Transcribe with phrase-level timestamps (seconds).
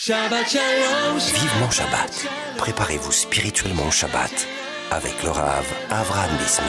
[0.00, 1.18] Shabbat Shalom.
[1.18, 2.28] Vivement Shabbat.
[2.56, 4.46] Préparez-vous spirituellement au Shabbat
[4.92, 6.68] avec le Rav Avram Bismuth.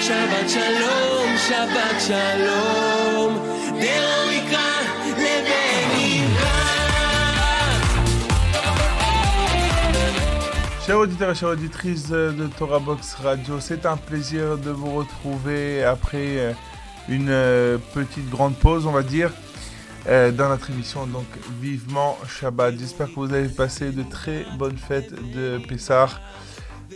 [0.00, 3.34] Shabbat Shalom, Shabbat Shalom.
[10.86, 15.84] Chers auditeurs et chères auditrices de Torah Box Radio, c'est un plaisir de vous retrouver
[15.84, 16.56] après
[17.10, 19.32] une petite grande pause, on va dire
[20.08, 21.06] euh, dans notre émission.
[21.06, 21.26] Donc,
[21.60, 22.74] vivement Shabbat.
[22.78, 26.08] J'espère que vous avez passé de très bonnes fêtes de Pessah,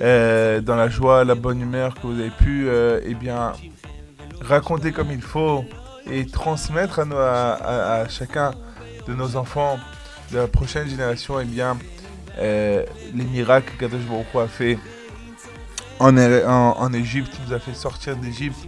[0.01, 3.53] euh, dans la joie, la bonne humeur, que vous avez pu, euh, eh bien,
[4.41, 5.65] raconter comme il faut
[6.11, 8.53] et transmettre à, à- chacun
[9.07, 9.79] de nos enfants
[10.33, 11.79] de la prochaine génération, eh bien,
[12.39, 14.79] les miracles que Kadosh Baruch a fait
[16.01, 18.67] en, en, en Égypte, il nous a fait sortir d'Égypte.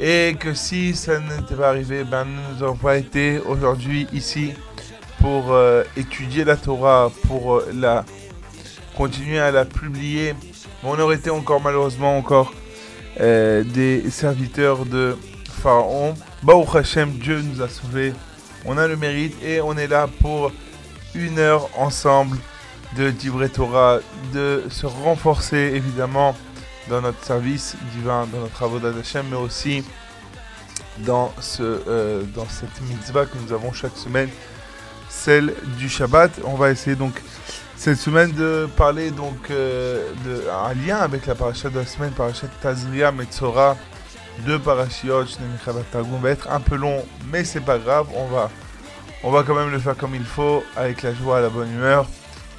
[0.00, 4.52] Et que si ça n'était pas arrivé, ben nous n'aurions pas été aujourd'hui ici
[5.20, 8.04] pour euh, étudier la Torah, pour euh, la
[8.96, 10.34] continuer à la publier.
[10.84, 12.52] On aurait été encore malheureusement encore
[13.20, 15.16] euh, des serviteurs de
[15.62, 16.14] Pharaon.
[16.44, 18.12] Baruch Hashem, Dieu nous a sauvés.
[18.64, 20.52] On a le mérite et on est là pour
[21.14, 22.38] une heure ensemble
[22.96, 23.98] de Divrei Torah,
[24.32, 26.36] de se renforcer évidemment
[26.88, 29.84] dans notre service divin, dans notre avodat d'Hachem, mais aussi
[30.98, 34.28] dans, ce, euh, dans cette mitzvah que nous avons chaque semaine,
[35.08, 36.32] celle du Shabbat.
[36.44, 37.22] On va essayer donc
[37.76, 40.10] cette semaine de parler donc euh,
[40.52, 43.76] un lien avec la paracha de la semaine, paracha Tazria Metzora,
[44.46, 45.24] deux parashiot,
[45.92, 48.50] Targum, va être un peu long, mais c'est pas grave, on va,
[49.22, 52.06] on va quand même le faire comme il faut, avec la joie, la bonne humeur,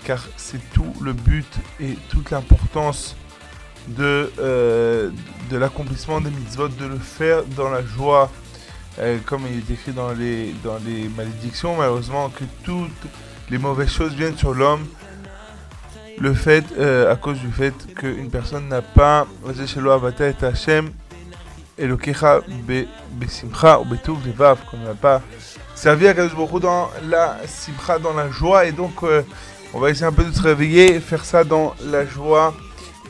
[0.03, 1.47] car c'est tout le but
[1.79, 3.15] et toute l'importance
[3.87, 5.09] de, euh,
[5.49, 8.29] de l'accomplissement des mitzvot, de le faire dans la joie,
[8.99, 12.91] euh, comme il est écrit dans les, dans les malédictions, malheureusement, que toutes
[13.49, 14.85] les mauvaises choses viennent sur l'homme.
[16.19, 20.91] Le fait, euh, à cause du fait qu'une personne n'a pas, et Hashem,
[21.81, 22.11] ou qu'on
[24.77, 25.21] n'a pas
[25.75, 29.01] servi à Kadosh Baruch dans la simcha, dans la joie, et donc
[29.73, 32.53] on va essayer un peu de se réveiller, faire ça dans la joie,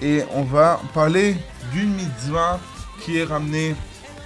[0.01, 1.35] et on va parler
[1.73, 2.59] d'une mitzvah
[3.01, 3.75] qui est ramenée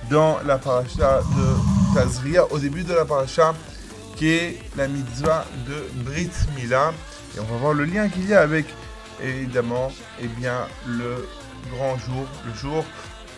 [0.09, 3.53] dans la paracha de Tazria, au début de la paracha,
[4.15, 6.93] qui est la mitzvah de Brit Mila.
[7.35, 8.65] Et on va voir le lien qu'il y a avec,
[9.21, 9.91] évidemment,
[10.21, 11.27] eh bien, le
[11.71, 12.85] grand jour, le jour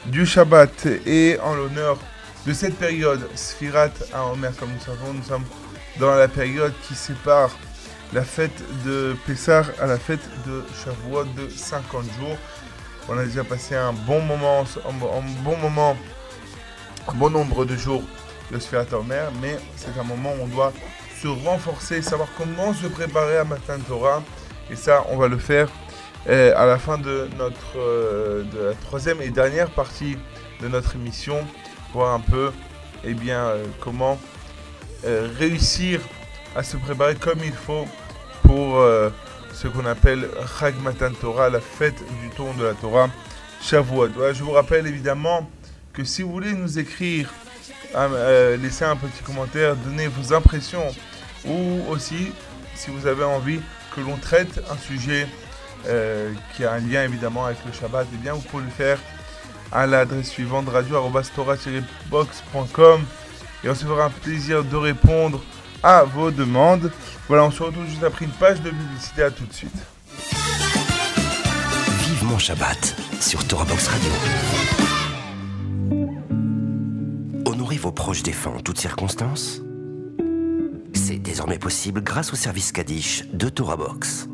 [0.07, 0.87] du Shabbat.
[1.05, 1.97] Et en l'honneur
[2.45, 5.45] de cette période, Sfirat à Omer, comme nous savons, nous sommes
[5.99, 7.51] dans la période qui sépare
[8.15, 12.37] la fête de Pessah à la fête de Shavuot de 50 jours.
[13.09, 15.97] On a déjà passé un bon moment, un bon moment,
[17.09, 18.03] un bon nombre de jours
[18.53, 20.71] de Sfirat Omer, mais c'est un moment où on doit
[21.21, 24.23] se renforcer, savoir comment se préparer à Matan Torah.
[24.71, 25.67] Et ça, on va le faire
[26.29, 30.17] euh, à la fin de notre euh, de la troisième et dernière partie
[30.61, 31.45] de notre émission,
[31.91, 32.53] voir un peu
[33.03, 34.17] eh bien, euh, comment
[35.37, 35.99] réussir
[36.55, 37.85] à se préparer comme il faut
[38.45, 39.09] pour euh,
[39.53, 40.29] ce qu'on appelle
[40.59, 40.75] Chag
[41.19, 43.09] Torah, la fête du ton de la Torah,
[43.61, 44.09] Shavuot.
[44.33, 45.49] Je vous rappelle évidemment
[45.93, 47.33] que si vous voulez nous écrire,
[47.95, 50.93] hein, euh, laisser un petit commentaire, donner vos impressions,
[51.45, 52.31] ou aussi
[52.75, 53.59] si vous avez envie
[53.95, 55.27] que l'on traite un sujet
[55.87, 58.99] euh, qui a un lien évidemment avec le Shabbat, eh bien vous pouvez le faire
[59.71, 63.01] à l'adresse suivante radio-box.com
[63.63, 65.41] et on se fera un plaisir de répondre
[65.85, 66.91] à vos demandes.
[67.27, 69.21] Voilà, on se retrouve juste après une page de publicité.
[69.21, 69.71] À tout de suite.
[71.99, 74.09] Vivement Shabbat sur Torah Box Radio.
[77.45, 79.61] Honorez vos proches défunts en toutes circonstances.
[80.93, 84.27] C'est désormais possible grâce au service Kaddish de Torah Box.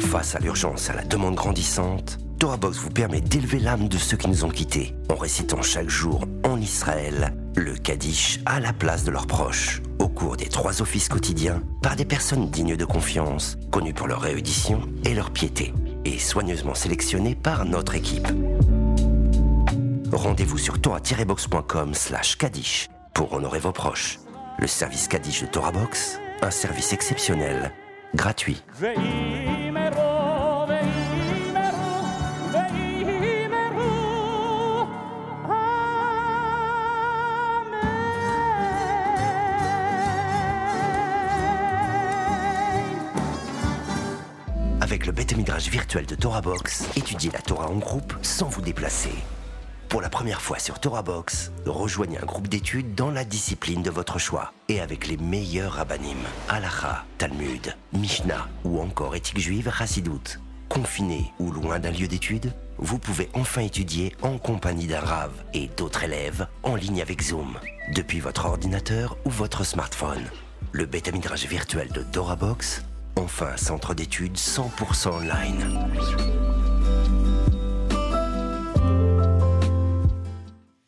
[0.00, 3.96] Face à l'urgence et à la demande grandissante, Torah Box vous permet d'élever l'âme de
[3.96, 8.72] ceux qui nous ont quittés en récitant chaque jour en Israël le Kaddish à la
[8.72, 12.84] place de leurs proches au cours des trois offices quotidiens par des personnes dignes de
[12.84, 15.72] confiance, connues pour leur réédition et leur piété,
[16.04, 18.28] et soigneusement sélectionnées par notre équipe.
[20.12, 24.18] Rendez-vous sur torah-box.com slash Kaddish pour honorer vos proches.
[24.58, 27.72] Le service Kaddish de Torah Box, un service exceptionnel,
[28.14, 28.62] gratuit.
[45.58, 49.12] Virtuel de Torah Box, étudiez la Torah en groupe sans vous déplacer.
[49.88, 53.90] Pour la première fois sur Torah Box, rejoignez un groupe d'études dans la discipline de
[53.90, 56.16] votre choix et avec les meilleurs rabbinim,
[56.48, 60.40] Halacha, Talmud, Mishnah ou encore éthique juive Chassidoute.
[60.70, 65.68] Confiné ou loin d'un lieu d'études, vous pouvez enfin étudier en compagnie d'un Rav et
[65.76, 67.58] d'autres élèves en ligne avec Zoom,
[67.94, 70.24] depuis votre ordinateur ou votre smartphone.
[70.72, 72.82] Le bêta-midrage virtuel de DoraBox,
[73.16, 75.88] enfin centre d'études 100% online.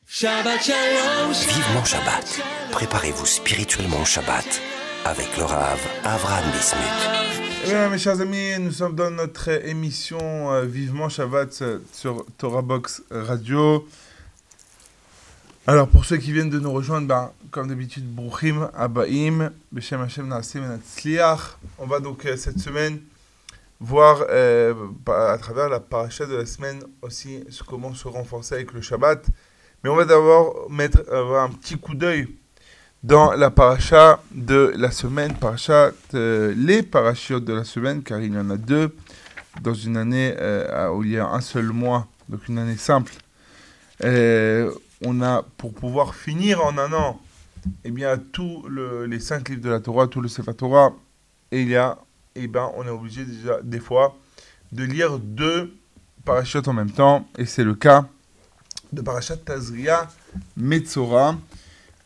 [0.06, 1.32] Shabbat Shalom.
[1.32, 2.40] Vivement Shabbat.
[2.70, 4.60] Préparez-vous spirituellement au Shabbat
[5.04, 7.44] avec le Rav Avraham Bismuth.
[7.64, 12.24] Eh bien, mes chers amis, nous sommes dans notre émission euh, Vivement Shabbat euh, sur
[12.38, 13.86] Torah Box Radio.
[15.66, 20.28] Alors, pour ceux qui viennent de nous rejoindre, ben, comme d'habitude, Bruchim, Abaim, Beshem Hashem.
[21.78, 22.98] On va donc euh, cette semaine
[23.78, 24.74] voir euh,
[25.06, 29.24] à travers la paracha de la semaine aussi comment se renforcer avec le Shabbat.
[29.84, 32.26] Mais on va d'abord mettre avoir un petit coup d'œil
[33.04, 38.34] dans la paracha de la semaine, paracha, euh, les parachutes de la semaine, car il
[38.34, 38.96] y en a deux
[39.62, 43.12] dans une année euh, où il y a un seul mois, donc une année simple.
[44.02, 44.72] Euh,
[45.04, 47.20] on a, pour pouvoir finir en un an,
[47.84, 50.92] eh bien, tous le- les cinq livres de la Torah, tout le Sefer Torah,
[51.52, 51.98] il y a,
[52.34, 54.16] eh ben, on est obligé déjà, des fois,
[54.72, 55.74] de lire deux
[56.24, 58.06] parachutes en même temps, et c'est le cas
[58.92, 60.08] de parachat Tazria
[60.56, 61.36] Metzora.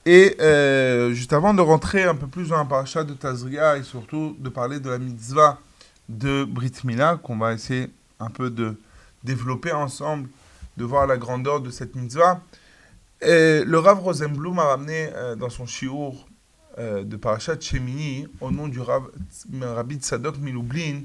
[0.06, 3.82] Et euh, juste avant de rentrer un peu plus dans la paracha de Tazria et
[3.82, 5.60] surtout de parler de la mitzvah
[6.08, 8.74] de Brit Mila, qu'on va essayer un peu de
[9.22, 10.28] développer ensemble,
[10.78, 12.40] de voir la grandeur de cette mitzvah,
[13.22, 16.26] le Rav Rosenblum a ramené euh, dans son shiur
[16.78, 19.10] euh, de parachat Shemini, au nom du Rav,
[19.60, 21.02] Rabbi Tzadok Miloublin,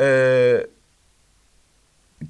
[0.00, 0.64] euh,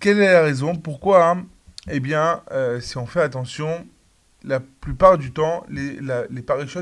[0.01, 1.47] quelle est la raison Pourquoi hein
[1.91, 3.87] Eh bien, euh, si on fait attention,
[4.45, 6.27] la plupart du temps, les, la-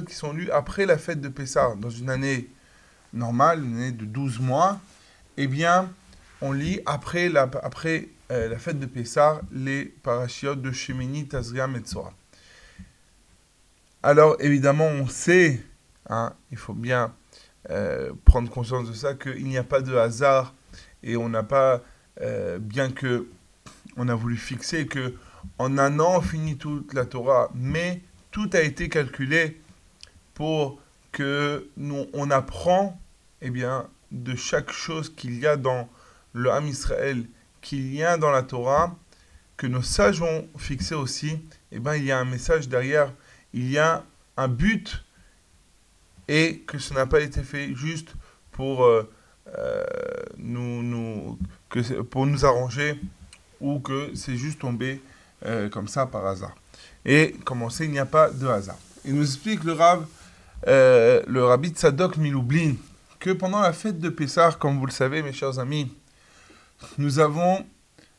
[0.07, 2.49] qui sont lus après la fête de Pessah, dans une année
[3.13, 4.81] normale, une année de 12 mois,
[5.37, 5.91] eh bien,
[6.41, 11.67] on lit après la, après, euh, la fête de Pessah les parachiotes de Shemini, Tazria,
[11.67, 12.13] Metzora.
[14.03, 15.63] Alors, évidemment, on sait,
[16.09, 17.15] hein, il faut bien
[17.71, 20.55] euh, prendre conscience de ça, qu'il n'y a pas de hasard
[21.03, 21.83] et on n'a pas,
[22.21, 23.29] euh, bien que
[23.97, 25.15] on a voulu fixer que
[25.59, 29.61] en un an on finit toute la Torah, mais tout a été calculé
[30.35, 30.81] pour
[31.13, 33.01] que nous on apprend
[33.41, 35.89] eh bien de chaque chose qu'il y a dans
[36.33, 37.25] le Ham Israël,
[37.65, 38.95] qu'il y a dans la Torah,
[39.57, 41.41] que nos sages ont fixé aussi,
[41.73, 43.11] eh bien il y a un message derrière,
[43.55, 44.05] il y a
[44.37, 45.03] un but
[46.29, 48.15] et que ce n'a pas été fait juste
[48.53, 49.11] pour euh,
[49.59, 49.85] euh,
[50.37, 51.39] nous, nous
[51.71, 53.01] que pour nous arranger
[53.61, 55.01] ou que c'est juste tombé
[55.47, 56.55] euh, comme ça par hasard.
[57.05, 58.79] Et comme on sait, il n'y a pas de hasard.
[59.07, 60.07] Il nous explique le Rav,
[60.67, 62.75] le Rabbi Tzadok Miloublin,
[63.19, 65.91] que pendant la fête de Pessah, comme vous le savez, mes chers amis,
[66.99, 67.65] nous avons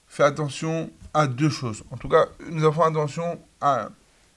[0.08, 1.84] fait attention à deux choses.
[1.92, 3.90] En tout cas, nous avons fait attention à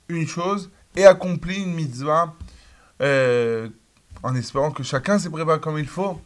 [0.09, 2.35] une chose et accompli une mitzvah
[3.01, 3.69] euh,
[4.23, 6.21] en espérant que chacun s'est préparé comme il faut.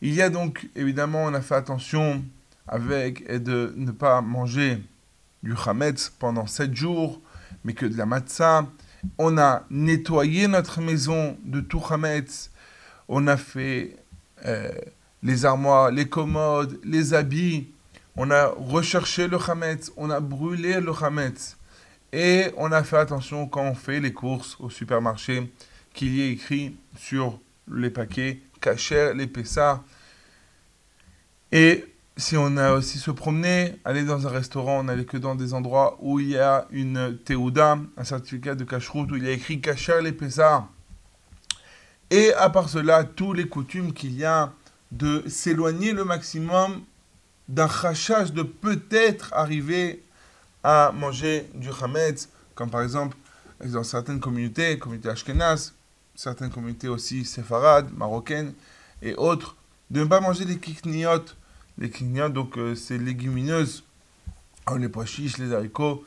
[0.00, 2.22] Il y a donc, évidemment, on a fait attention
[2.68, 4.82] avec et de ne pas manger
[5.42, 7.20] du chametz pendant sept jours,
[7.64, 8.66] mais que de la matzah.
[9.18, 12.50] On a nettoyé notre maison de tout chametz.
[13.08, 13.96] On a fait
[14.44, 14.70] euh,
[15.22, 17.68] les armoires, les commodes, les habits.
[18.16, 19.92] On a recherché le chametz.
[19.96, 21.56] On a brûlé le chametz.
[22.12, 25.52] Et on a fait attention quand on fait les courses au supermarché
[25.92, 27.38] qu'il y ait écrit sur
[27.70, 29.30] les paquets cacher les.
[31.52, 31.84] Et
[32.16, 35.52] si on a aussi se promener, aller dans un restaurant, on n'allait que dans des
[35.54, 39.32] endroits où il y a une Teuda, un certificat de cacheroute, où il y a
[39.32, 40.16] écrit cacher les.
[42.10, 44.52] Et à part cela, tous les coutumes qu'il y a
[44.92, 46.82] de s'éloigner le maximum
[47.48, 50.02] d'un rachage de peut-être arriver
[50.64, 53.16] à manger du chametz, comme par exemple
[53.64, 55.74] dans certaines communautés, communautés ashkénazes,
[56.14, 58.52] certaines communautés aussi séfarades, marocaines
[59.02, 59.56] et autres,
[59.90, 61.36] de ne pas manger des kikniotes.
[61.78, 63.84] Les kikniotes, donc euh, c'est légumineuses,
[64.64, 66.04] comme les pois chiches, les haricots,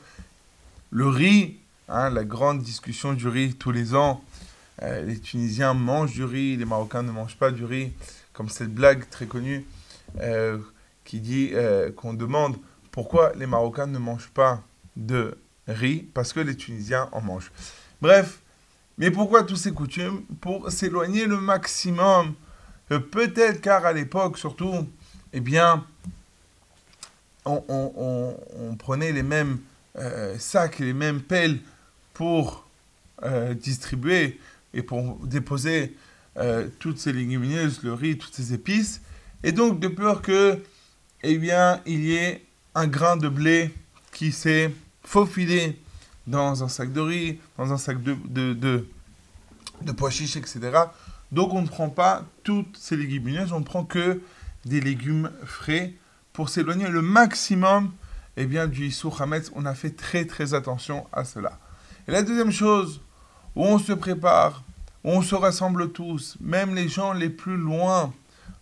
[0.90, 1.58] le riz,
[1.88, 4.22] hein, la grande discussion du riz tous les ans.
[4.82, 7.92] Euh, les Tunisiens mangent du riz, les Marocains ne mangent pas du riz,
[8.40, 9.66] comme cette blague très connue
[10.18, 10.56] euh,
[11.04, 12.56] qui dit euh, qu'on demande
[12.90, 14.62] pourquoi les Marocains ne mangent pas
[14.96, 15.36] de
[15.68, 17.52] riz, parce que les Tunisiens en mangent.
[18.00, 18.38] Bref,
[18.96, 20.22] mais pourquoi tous ces coutumes?
[20.40, 22.32] Pour s'éloigner le maximum.
[22.90, 24.88] Euh, Peut-être car à l'époque, surtout,
[25.34, 25.84] eh bien,
[27.44, 29.58] on, on- prenait les mêmes
[30.38, 31.58] sacs les mêmes pelles
[32.14, 32.66] pour
[33.56, 34.40] distribuer
[34.72, 35.94] et pour déposer
[36.36, 39.00] euh, toutes ces légumineuses, le riz, toutes ces épices.
[39.42, 40.58] Et donc de peur que,
[41.22, 42.44] eh bien, il y ait
[42.74, 43.74] un grain de blé
[44.12, 44.72] qui s'est
[45.02, 45.78] faufilé
[46.26, 48.86] dans un sac de riz, dans un sac de, de, de,
[49.82, 50.60] de pois chiches, etc.
[51.32, 54.20] Donc on ne prend pas toutes ces légumineuses, on ne prend que
[54.64, 55.94] des légumes frais
[56.32, 57.92] pour s'éloigner le maximum
[58.36, 59.50] eh bien, du Issou Hametz.
[59.54, 61.58] On a fait très très attention à cela.
[62.08, 63.00] Et la deuxième chose,
[63.54, 64.62] où on se prépare,
[65.04, 68.12] on se rassemble tous, même les gens les plus loin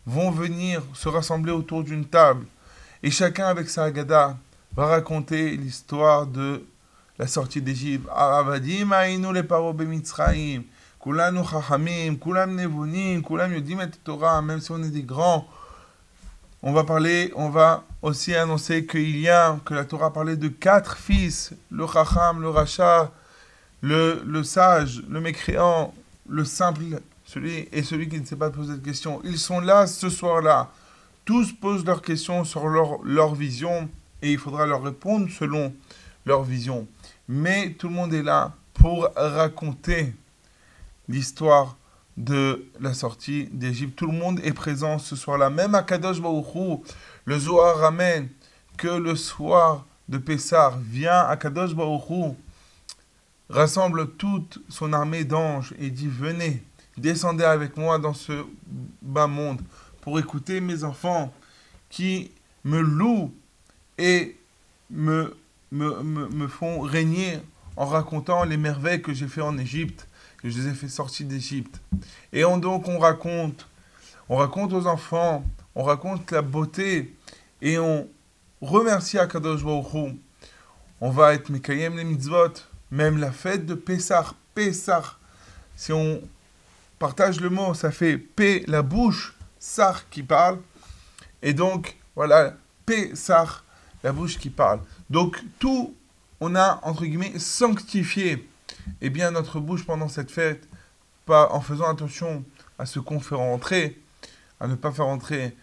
[0.06, 2.46] vont venir se rassembler autour d'une table.
[3.02, 4.36] Et chacun avec sa Haggadah
[4.74, 6.64] va raconter l'histoire de
[7.18, 8.08] la sortie d'Égypte.
[8.14, 8.90] Aravadim
[9.74, 10.62] bemitzraim.
[11.00, 11.42] Kulanu
[12.20, 15.46] kulam nevunim, kulam yodim Torah, même si on est des grands.
[16.60, 20.48] On va parler, on va aussi annoncer qu'il y a, que la Torah parlait de
[20.48, 23.12] quatre fils, le chacham, le rachat,
[23.80, 25.94] le, le sage, le mécréant,
[26.28, 26.82] le simple,
[27.24, 29.20] celui et celui qui ne sait pas poser de questions.
[29.24, 30.70] Ils sont là ce soir-là.
[31.24, 33.88] Tous posent leurs questions sur leur, leur vision
[34.22, 35.72] et il faudra leur répondre selon
[36.24, 36.86] leur vision.
[37.28, 40.14] Mais tout le monde est là pour raconter
[41.08, 41.76] l'histoire
[42.16, 43.96] de la sortie d'Égypte.
[43.96, 45.50] Tout le monde est présent ce soir-là.
[45.50, 46.82] Même à Kadosh Baruchou,
[47.24, 48.28] le Zohar ramène
[48.76, 52.36] que le soir de Pessah vient à Kadosh Baruchou,
[53.50, 56.62] rassemble toute son armée d'anges et dit Venez,
[56.96, 58.44] descendez avec moi dans ce
[59.02, 59.60] bas monde
[60.00, 61.32] pour écouter mes enfants
[61.88, 62.30] qui
[62.64, 63.32] me louent
[63.96, 64.36] et
[64.90, 65.36] me,
[65.72, 67.40] me, me, me font régner
[67.76, 71.26] en racontant les merveilles que j'ai fait en Égypte que je les ai fait sortir
[71.26, 71.80] d'Égypte.
[72.32, 73.66] Et on, donc on raconte,
[74.28, 77.14] on raconte aux enfants, on raconte la beauté
[77.60, 78.08] et on
[78.60, 80.18] remercie Akadosh Baruch Hu.
[81.00, 82.54] On va être Mekayem les mitzvot,
[82.90, 85.16] même la fête de Pessah, Pessah.
[85.76, 86.20] Si on
[86.98, 90.58] partage le mot, ça fait P la bouche, Sar qui parle.
[91.42, 92.54] Et donc, voilà,
[92.86, 93.62] Pessah,
[94.02, 94.80] la bouche qui parle.
[95.10, 95.94] Donc, tout,
[96.40, 98.48] on a, entre guillemets, sanctifié
[99.00, 100.68] eh bien, notre bouche pendant cette fête,
[101.26, 102.44] pas, en faisant attention
[102.78, 104.00] à ce qu'on fait rentrer,
[104.60, 105.56] à ne pas faire rentrer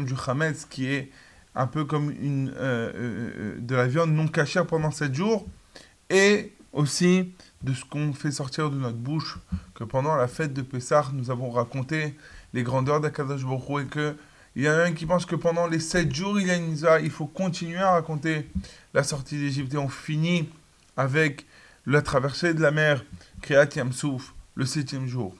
[0.00, 1.10] du Hametz, qui est
[1.54, 5.46] un peu comme une, euh, euh, de la viande non cachère pendant 7 jours,
[6.10, 9.38] et aussi de ce qu'on fait sortir de notre bouche,
[9.74, 12.16] que pendant la fête de Pessah, nous avons raconté
[12.52, 14.16] les grandeurs d'Akadosh Baruch et que
[14.54, 16.56] il y en a un qui pense que pendant les 7 jours, il y a
[16.56, 18.50] une il faut continuer à raconter
[18.92, 20.50] la sortie d'Égypte, et on finit
[20.96, 21.46] avec
[21.86, 23.02] la traversée de la mer,
[23.40, 25.34] Kriyat Yamsouf, le septième jour.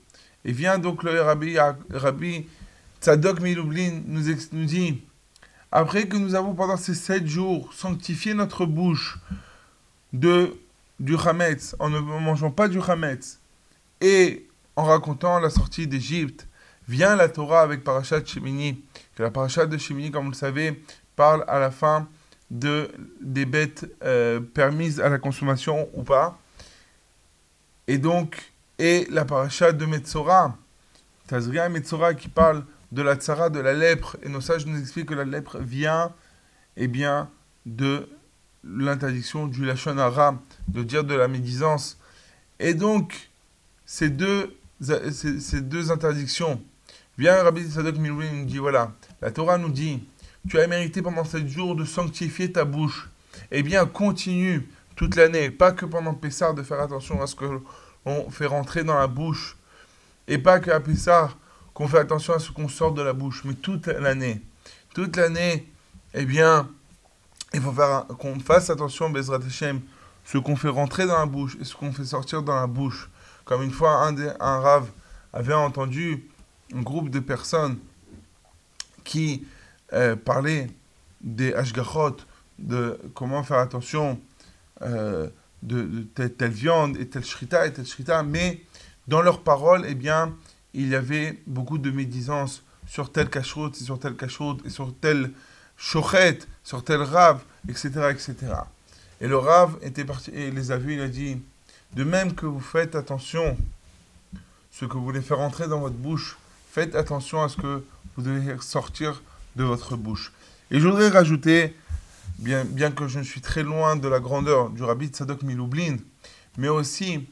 [0.47, 1.59] Et vient donc le Rabbi,
[1.91, 2.47] Rabbi
[3.03, 4.23] Tzadok Miloublin nous,
[4.53, 5.03] nous dit,
[5.71, 9.19] après que nous avons pendant ces sept jours sanctifié notre bouche
[10.15, 10.57] de,
[11.03, 13.41] du Hametz, en ne mangeant pas du Hametz,
[14.01, 16.47] et en racontant la sortie d'Égypte,
[16.89, 18.83] vient la Torah avec Parashat Shemini,
[19.17, 20.81] que la Parashat de Shemini, comme vous le savez,
[21.17, 22.09] parle à la fin
[22.53, 22.89] de,
[23.21, 26.39] des bêtes euh, permises à la consommation ou pas.
[27.89, 30.57] Et donc, et la paracha de Metzora,
[31.27, 34.79] Tazria et Metzora qui parle de la tsara, de la lèpre, et nos sages nous
[34.79, 36.13] expliquent que la lèpre vient
[36.77, 37.29] eh bien,
[37.67, 38.09] de
[38.65, 40.39] l'interdiction du Lachon Hara,
[40.69, 41.99] de dire de la médisance.
[42.59, 43.31] Et donc,
[43.87, 46.63] ces deux, ces, ces deux interdictions,
[47.19, 50.03] vient Rabbi Sadok Miloui nous dit voilà, la Torah nous dit
[50.49, 53.09] tu as mérité pendant sept jours de sanctifier ta bouche.
[53.51, 57.47] Eh bien, continue toute l'année, pas que pendant Pessah, de faire attention à ce que
[58.31, 59.57] fait rentrer dans la bouche,
[60.27, 61.31] et pas qu'à Pessah,
[61.75, 64.43] qu'on fait attention à ce qu'on sort de la bouche, mais toute l'année.
[64.95, 65.69] Toute l'année,
[66.13, 66.69] eh bien,
[67.55, 69.81] il faut faire qu'on fasse attention, Bezrat Hashem,
[70.25, 73.11] ce qu'on fait rentrer dans la bouche et ce qu'on fait sortir dans la bouche.
[73.45, 74.89] Comme une fois, un, des, un rave
[75.33, 76.29] avait entendu
[76.75, 77.79] un groupe de personnes
[79.05, 79.47] qui
[79.93, 80.69] euh, parler
[81.21, 82.17] des hashgachot,
[82.59, 84.21] de comment faire attention
[84.83, 85.29] euh,
[85.63, 88.63] de, telle, viande et telle shrita et telle shrita, mais
[89.09, 90.35] dans leurs paroles, eh bien,
[90.75, 95.33] il y avait beaucoup de médisance sur telle cacheroute, sur telle cacheroute, et sur telle
[95.83, 98.37] chochette, sur tel rave, etc., etc.
[99.21, 101.43] Et le rave était parti, et les a vus, il a dit,
[101.95, 103.57] de même que vous faites attention,
[104.71, 106.39] ce que vous voulez faire entrer dans votre bouche,
[106.71, 107.85] faites attention à ce que
[108.17, 109.23] vous devez sortir
[109.57, 110.33] de votre bouche.
[110.71, 111.77] Et je voudrais rajouter,
[112.39, 115.97] bien, bien que je ne suis très loin de la grandeur du rabbi Tzadok Miloublin,
[116.59, 117.29] mais aussi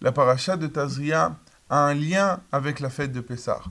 [0.00, 1.36] la paracha de Tazria
[1.70, 3.62] a un lien avec la fête de Pessah.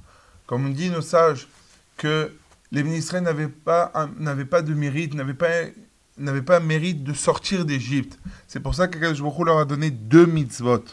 [0.48, 1.50] Comme on dit nos sages,
[1.98, 2.34] que
[2.72, 5.50] les ministres n'avaient pas, n'avaient pas de mérite, n'avaient pas
[6.18, 8.20] n'avaient pas mérite de sortir d'Égypte.
[8.48, 10.84] C'est pour ça qu'Akadosh Baruch leur a donné deux mitzvot.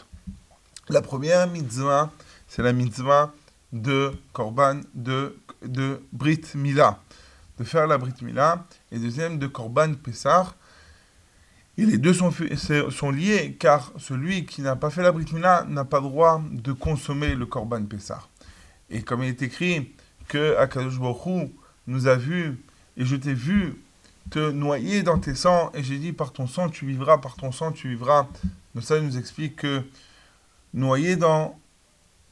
[0.89, 2.11] La première mitzvah,
[2.47, 3.33] c'est la mitzvah
[3.71, 6.99] de Korban, de, de Brit Mila,
[7.59, 10.55] de faire la Brit Mila, et deuxième de Korban Pessah.
[11.77, 12.31] Et les deux sont,
[12.89, 16.71] sont liés, car celui qui n'a pas fait la Brit Mila n'a pas droit de
[16.73, 18.23] consommer le Korban Pessah.
[18.89, 19.93] Et comme il est écrit
[20.27, 20.97] que Akadosh
[21.87, 22.57] nous a vus,
[22.97, 23.75] et je t'ai vu
[24.29, 27.51] te noyer dans tes sangs, et j'ai dit par ton sang tu vivras, par ton
[27.51, 28.27] sang tu vivras.
[28.75, 29.83] Donc ça nous explique que
[30.73, 31.59] noyer dans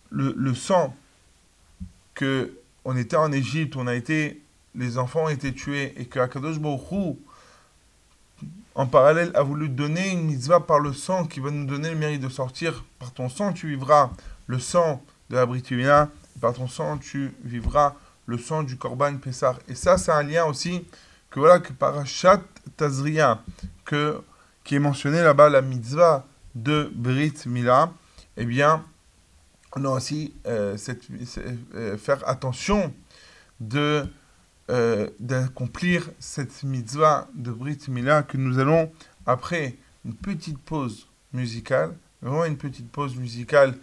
[0.09, 0.95] le, le sang,
[2.13, 4.41] que on était en Égypte, on a été,
[4.75, 7.17] les enfants ont été tués, et que Akadosh Baruch
[8.75, 11.95] en parallèle, a voulu donner une mitzvah par le sang qui va nous donner le
[11.95, 12.85] mérite de sortir.
[12.99, 14.11] Par ton sang, tu vivras
[14.45, 17.95] le sang de la Britumina, et par ton sang, tu vivras
[18.27, 19.57] le sang du Korban Pessah.
[19.67, 20.85] Et ça, c'est un lien aussi
[21.31, 22.41] que voilà, que Parashat
[22.75, 23.41] Tazria,
[23.85, 24.21] que,
[24.63, 27.91] qui est mentionné là-bas, la mitzvah de Brit Mila,
[28.35, 28.85] eh bien,
[29.75, 31.03] on a aussi euh, cette,
[31.75, 32.93] euh, faire attention
[33.59, 34.05] de
[34.69, 38.91] euh, d'accomplir cette mitzvah de Brit Mila que nous allons,
[39.25, 43.75] après une petite pause musicale, vraiment une petite pause musicale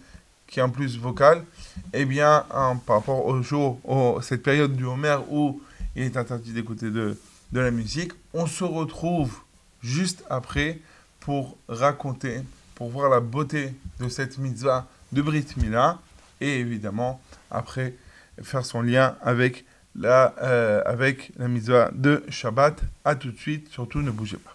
[0.47, 1.45] qui est en plus vocale,
[1.93, 2.45] eh bien,
[2.87, 5.61] par rapport au jour, au, cette période du Homer où
[5.97, 7.19] il est interdit d'écouter de,
[7.53, 9.39] de la musique, on se retrouve
[9.83, 10.79] juste après
[11.21, 12.43] pour raconter,
[12.75, 15.99] pour voir la beauté de cette mitzvah de Brit Mila,
[16.41, 17.21] et évidemment,
[17.51, 17.95] après,
[18.43, 22.81] faire son lien avec la, euh, avec la mitzvah de Shabbat.
[23.05, 24.55] À tout de suite, surtout ne bougez pas.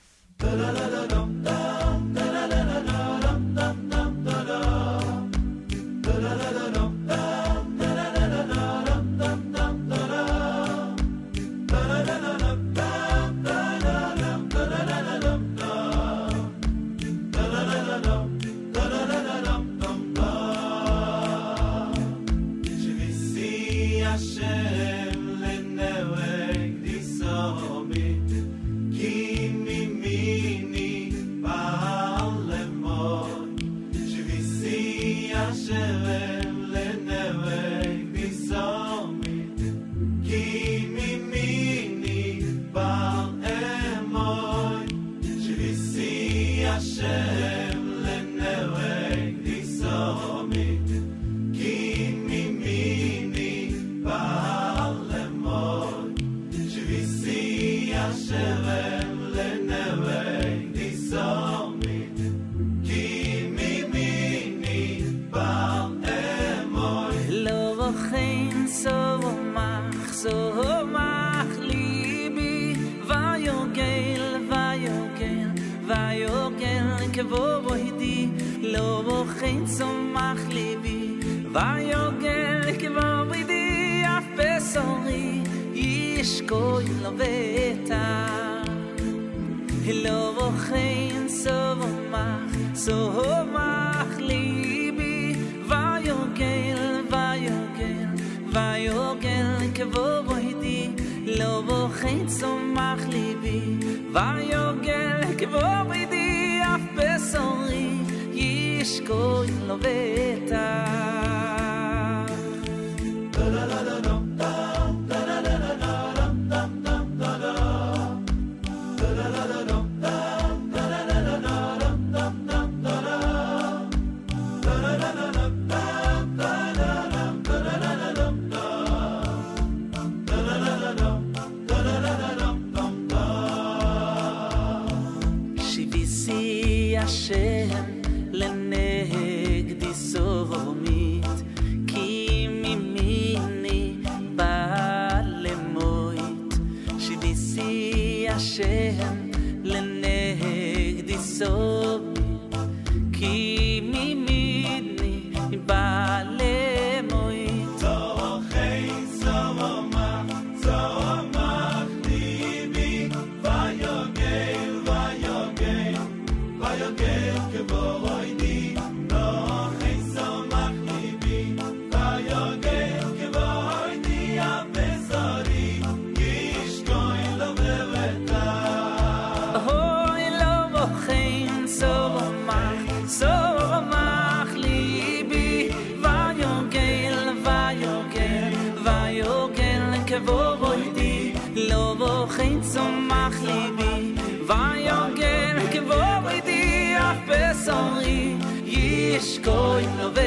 [199.50, 200.19] estoy una vez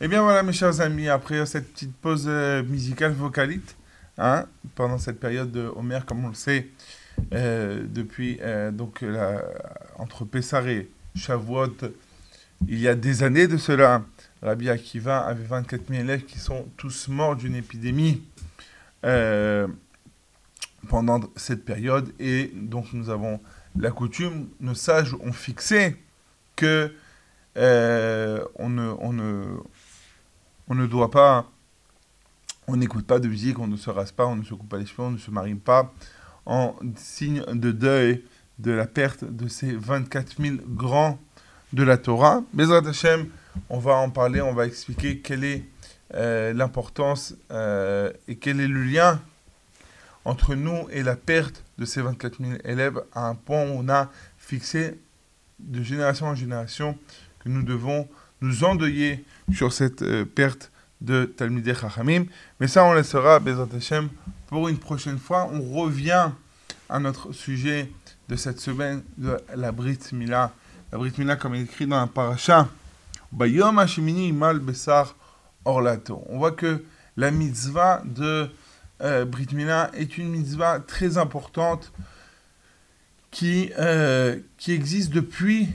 [0.00, 3.76] Et Eh bien voilà mes chers amis, après cette petite pause euh, musicale vocalite,
[4.16, 6.68] hein, pendant cette période de Homer, comme on le sait,
[7.34, 9.04] euh, depuis euh, donc
[9.96, 11.74] entre Pessar et Shavuot,
[12.68, 14.04] il y a des années de cela,
[14.40, 18.22] Rabbi Akiva avait 24 000 élèves qui sont tous morts d'une épidémie
[20.88, 22.12] pendant cette période.
[22.20, 23.40] Et donc nous avons
[23.76, 25.96] la coutume, nos sages ont fixé
[26.54, 26.94] que
[27.56, 29.58] on ne, on ne,
[30.68, 31.46] on ne doit pas,
[32.66, 34.78] on n'écoute pas de musique, on ne se rase pas, on ne se coupe pas
[34.78, 35.92] les cheveux, on ne se marie pas,
[36.46, 38.24] en signe de deuil
[38.58, 41.18] de la perte de ces 24 000 grands
[41.72, 42.42] de la Torah.
[42.52, 43.28] Bezrat Hashem,
[43.68, 45.64] on va en parler, on va expliquer quelle est
[46.14, 49.20] euh, l'importance euh, et quel est le lien
[50.24, 53.88] entre nous et la perte de ces 24 000 élèves à un point où on
[53.88, 54.98] a fixé
[55.58, 56.98] de génération en génération
[57.40, 58.08] que nous devons
[58.40, 62.24] nous endeuiller sur cette euh, perte de Talmidei Chachamim.
[62.60, 64.08] Mais ça, on laissera, Bezrat Hashem,
[64.48, 65.48] pour une prochaine fois.
[65.52, 66.30] On revient
[66.88, 67.90] à notre sujet
[68.28, 70.52] de cette semaine, de la Brit Mila.
[70.92, 72.68] La Brit Mila, comme écrit dans la paracha,
[73.32, 75.14] Bayom Hashemini Imal Besar
[75.64, 76.24] Orlato.
[76.28, 76.82] On voit que
[77.16, 78.48] la mitzvah de
[79.02, 81.92] euh, Brit Mila est une mitzvah très importante
[83.30, 85.68] qui, euh, qui existe depuis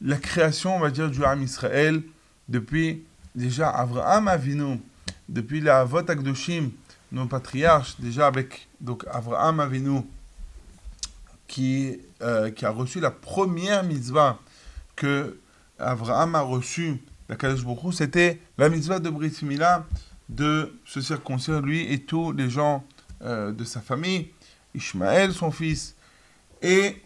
[0.00, 2.02] la création, on va dire, du Ham Israël,
[2.48, 4.80] depuis déjà Avraham Avinu,
[5.28, 6.70] depuis la Avot Akdoshim,
[7.12, 10.02] nos patriarches, déjà avec donc Avraham Avinu,
[11.46, 14.38] qui, euh, qui a reçu la première mitzvah
[14.96, 15.38] que
[15.78, 19.86] Avraham a reçue, la Kadosh c'était la mitzvah de Brit Mila,
[20.28, 22.84] de se circoncire lui et tous les gens
[23.22, 24.30] euh, de sa famille,
[24.74, 25.94] Ishmaël, son fils,
[26.60, 27.02] et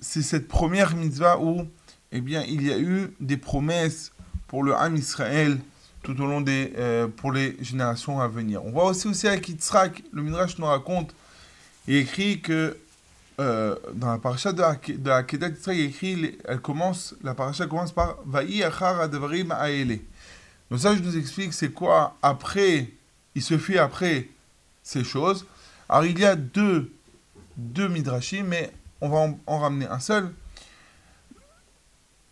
[0.00, 1.66] c'est cette première mitzvah où
[2.12, 4.12] eh bien, il y a eu des promesses
[4.50, 5.60] pour le Ham Israël
[6.02, 8.64] tout au long des, euh, pour les générations à venir.
[8.64, 11.14] On voit aussi, aussi avec Yitzhak, le Midrash nous raconte,
[11.86, 12.76] il écrit que
[13.38, 17.68] euh, dans la paracha de, de la Kedat Yitzhak, il écrit, elle commence, la paracha
[17.68, 20.00] commence par Vaï achar advarim aele.
[20.68, 22.88] Donc ça, je nous explique c'est quoi après,
[23.36, 24.26] il se fait après
[24.82, 25.46] ces choses.
[25.88, 26.92] Alors il y a deux,
[27.56, 30.32] deux midrashim, mais on va en ramener un seul.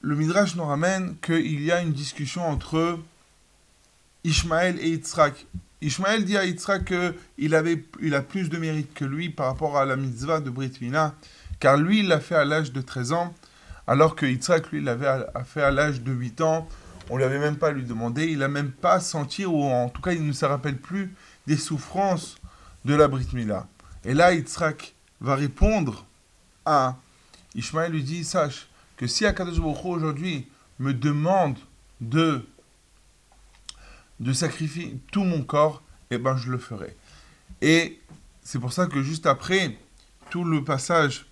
[0.01, 3.01] Le midrash nous ramène qu'il y a une discussion entre
[4.23, 5.47] Ishmaël et Yitzhak.
[5.81, 7.19] Ishmaël dit à Yitzhak qu'il
[8.01, 11.15] il a plus de mérite que lui par rapport à la mitzvah de Brit Mila,
[11.59, 13.35] car lui, il l'a fait à l'âge de 13 ans,
[13.89, 16.69] alors que Yitzhak, lui, l'avait fait à l'âge de 8 ans.
[17.11, 19.89] On ne lui avait même pas lui demandé, il n'a même pas senti, ou en
[19.89, 21.13] tout cas, il ne se rappelle plus
[21.49, 22.37] des souffrances
[22.85, 23.67] de la Brit Mila.
[24.05, 26.07] Et là, Yitzhak va répondre
[26.65, 26.97] à
[27.57, 30.47] Ishmaël, lui dit, sache que si Akadosh aujourd'hui
[30.79, 31.57] me demande
[32.01, 32.45] de
[34.21, 35.81] de sacrifier tout mon corps,
[36.11, 36.97] eh ben je le ferai.
[37.63, 38.01] Et
[38.43, 39.79] c'est pour ça que juste après,
[40.31, 41.27] tout le passage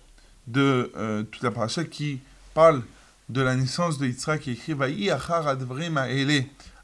[0.47, 2.21] de euh, toute la paracha qui
[2.53, 2.81] parle
[3.27, 4.73] de la naissance de Yitzhak, qui écrit.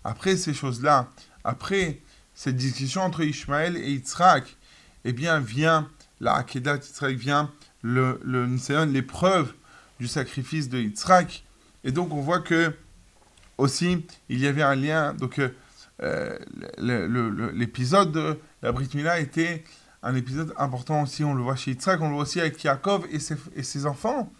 [0.03, 1.07] Après ces choses-là,
[1.45, 2.01] après
[2.35, 4.57] cette discussion entre Ishmaël et Yitzhak,
[5.05, 7.49] eh bien vient la Akedat Yitzhak, vient
[7.81, 8.45] le, le
[8.85, 9.53] l'épreuve
[9.99, 11.43] du sacrifice de Yitzhak.
[11.83, 12.73] Et donc on voit que
[13.57, 15.13] aussi il y avait un lien.
[15.13, 15.49] Donc euh,
[16.01, 16.37] euh,
[17.53, 19.63] l'épisode de la Brit Mila était
[20.01, 21.23] un épisode important aussi.
[21.23, 23.85] On le voit chez Yitzhak, on le voit aussi avec Yaakov et ses, et ses
[23.85, 24.31] enfants.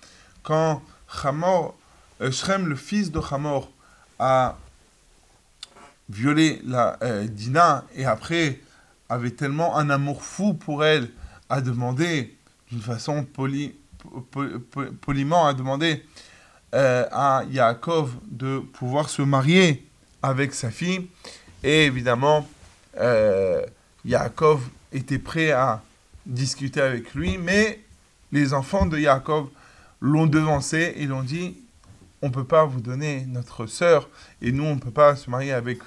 [0.42, 0.82] Quand
[1.24, 1.78] Hamor,
[2.22, 3.72] euh, Shrem, le fils de Hamor,
[4.20, 4.58] a
[6.10, 8.60] violé la euh, Dina et après
[9.10, 11.10] avait tellement un amour fou pour elle,
[11.50, 12.38] a demandé
[12.70, 13.83] d'une façon poli, po- po-
[15.02, 16.04] poliment, a demandé
[16.74, 19.86] euh, à Yaakov de pouvoir se marier
[20.22, 21.08] avec sa fille.
[21.64, 22.48] Et évidemment,
[23.00, 23.66] euh,
[24.06, 24.62] Yaakov
[24.92, 25.82] était prêt à
[26.26, 27.80] discuter avec lui, mais
[28.32, 29.50] les enfants de Yaakov
[30.02, 31.58] l'ont devancé et l'ont dit
[32.22, 34.10] on ne peut pas vous donner notre sœur
[34.42, 35.80] et nous on ne peut pas se marier avec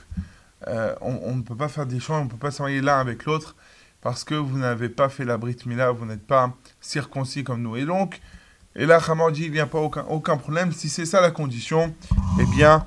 [0.69, 3.25] euh, on, ne peut pas faire d'échange, on ne peut pas se marier l'un avec
[3.25, 3.57] l'autre
[4.07, 7.75] parce que vous n'avez pas fait la Brit Mila, vous n'êtes pas circoncis comme nous.
[7.75, 8.21] Et donc,
[8.77, 10.71] et là, Hamor dit, il n'y a pas aucun, problème.
[10.71, 11.93] Si c'est ça la condition,
[12.41, 12.87] eh bien,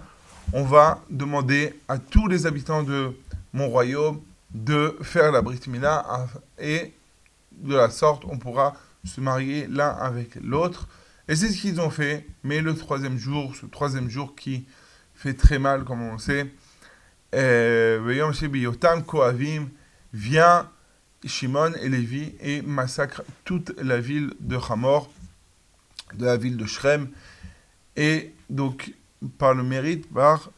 [0.54, 3.12] on va demander à tous les habitants de
[3.52, 4.22] mon royaume
[4.54, 6.06] de faire la Brit Mila
[6.58, 6.94] et
[7.52, 10.88] de la sorte, on pourra se marier l'un avec l'autre.
[11.28, 12.26] Et c'est ce qu'ils ont fait.
[12.46, 14.66] Mais le troisième jour, ce troisième jour qui
[15.16, 16.50] fait très mal, comme on le sait,
[17.34, 19.68] Shebiyotam Kohavim
[20.14, 20.66] vient
[21.26, 25.12] Shimon et Lévi et massacre toute la ville de Hamor,
[26.14, 27.10] de la ville de Shrem.
[27.96, 28.94] Et donc,
[29.38, 30.52] par le mérite, par,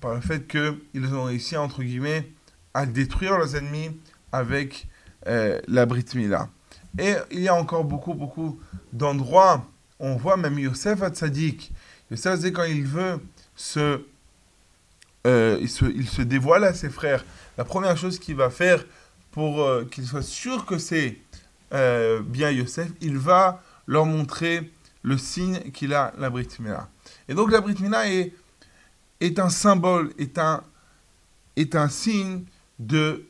[0.00, 2.28] par le fait qu'ils ont réussi, entre guillemets,
[2.74, 3.90] à détruire leurs ennemis
[4.32, 4.88] avec
[5.26, 6.48] euh, la Brit Mila.
[6.98, 8.60] Et il y a encore beaucoup, beaucoup
[8.92, 9.66] d'endroits.
[9.98, 11.72] On voit même Yosef Hatzadik.
[12.10, 13.20] Yosef Hatzadik, quand il veut
[13.54, 14.02] se,
[15.26, 17.24] euh, il, se, il se dévoile à ses frères,
[17.58, 18.84] la première chose qu'il va faire
[19.30, 21.18] pour euh, qu'il soit sûr que c'est
[21.72, 24.70] euh, bien Yosef, il va leur montrer
[25.02, 26.48] le signe qu'il a, la Brit.
[27.28, 27.76] Et donc la Brit
[29.20, 30.62] est, un symbole, est un,
[31.56, 32.44] est un signe
[32.78, 33.26] de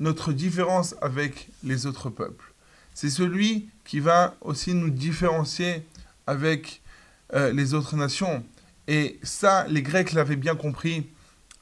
[0.00, 2.52] notre différence avec les autres peuples.
[2.94, 5.86] C'est celui qui va aussi nous différencier
[6.26, 6.82] avec
[7.34, 8.44] euh, les autres nations.
[8.88, 11.06] Et ça, les Grecs l'avaient bien compris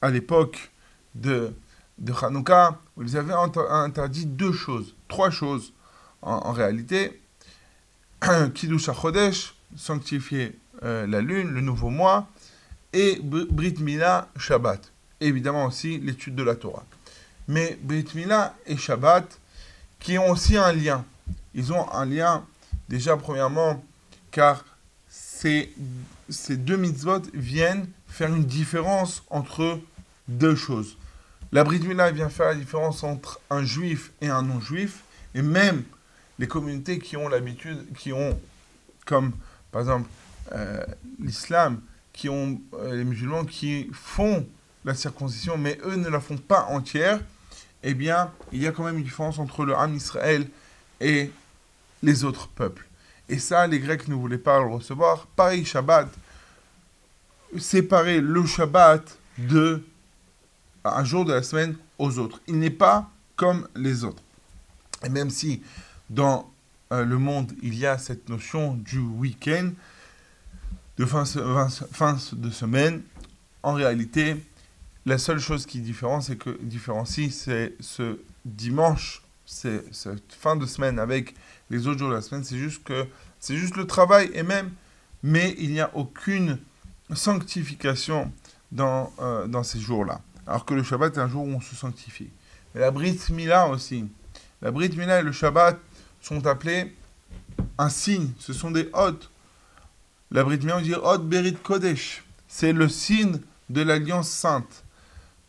[0.01, 0.71] à l'époque
[1.13, 1.53] de,
[1.97, 5.73] de Hanouka, où ils avaient int- interdit deux choses, trois choses
[6.21, 7.21] en, en réalité.
[8.53, 12.27] Kiddush HaChodesh, sanctifier euh, la lune, le nouveau mois,
[12.93, 14.91] et Br- Brit Mila, Shabbat.
[15.21, 16.85] Évidemment aussi l'étude de la Torah.
[17.47, 19.39] Mais Brit Mila et Shabbat,
[19.99, 21.05] qui ont aussi un lien.
[21.53, 22.43] Ils ont un lien,
[22.89, 23.83] déjà premièrement,
[24.31, 24.65] car
[25.07, 25.73] ces,
[26.29, 29.79] ces deux mitzvot viennent faire une différence entre
[30.27, 30.97] deux choses.
[31.51, 35.03] La Brit Mila vient faire la différence entre un juif et un non-juif,
[35.33, 35.83] et même
[36.39, 38.39] les communautés qui ont l'habitude, qui ont,
[39.05, 39.31] comme
[39.71, 40.09] par exemple
[40.53, 40.83] euh,
[41.19, 41.81] l'islam,
[42.13, 44.47] qui ont euh, les musulmans qui font
[44.83, 47.19] la circoncision, mais eux ne la font pas entière,
[47.83, 50.47] eh bien, il y a quand même une différence entre le Ham Israël
[51.01, 51.31] et
[52.01, 52.87] les autres peuples.
[53.27, 55.27] Et ça, les Grecs ne voulaient pas le recevoir.
[55.35, 56.07] Pareil, Shabbat,
[57.57, 59.83] séparer le Shabbat de
[60.85, 62.41] un jour de la semaine aux autres.
[62.47, 64.23] Il n'est pas comme les autres.
[65.03, 65.61] Et même si
[66.09, 66.49] dans
[66.91, 69.71] euh, le monde, il y a cette notion du week-end,
[70.97, 71.23] de fin,
[72.33, 73.01] de semaine,
[73.63, 74.37] en réalité,
[75.05, 75.83] la seule chose qui
[76.21, 81.35] c'est que, différencie, c'est ce dimanche, c'est cette fin de semaine avec
[81.69, 83.05] les autres jours de la semaine, c'est juste que
[83.39, 84.71] c'est juste le travail et même,
[85.21, 86.59] mais il n'y a aucune
[87.13, 88.31] sanctification
[88.71, 90.21] dans, euh, dans ces jours-là.
[90.47, 92.29] Alors que le Shabbat est un jour où on se sanctifie.
[92.73, 94.05] Mais la Brit Mila aussi.
[94.61, 95.79] La Brit Mila et le Shabbat
[96.21, 96.95] sont appelés
[97.77, 98.29] un signe.
[98.39, 99.29] Ce sont des hôtes.
[100.31, 102.23] La Brit Mila, on dit hôte Berit Kodesh.
[102.47, 104.83] C'est le signe de l'alliance sainte.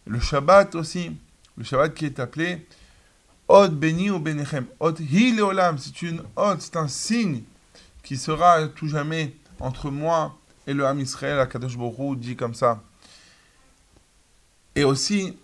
[0.06, 1.16] Le Shabbat aussi.
[1.56, 2.66] Le Shabbat qui est appelé
[3.48, 4.66] hôte béni ou Benechem.
[4.80, 5.78] Hôte hi leolam.
[5.78, 7.42] C'est une hôte, c'est un signe
[8.02, 11.38] qui sera à tout jamais entre moi et le Ham Israël.
[11.38, 12.82] Akadosh Hu dit comme ça.
[14.76, 15.36] Et aussi,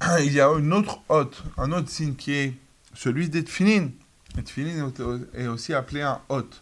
[0.20, 2.54] il y a une autre hôte, un autre signe qui est
[2.92, 3.88] celui des tfilin.
[4.36, 4.92] Les tfilin
[5.34, 6.60] est aussi appelé un hôte,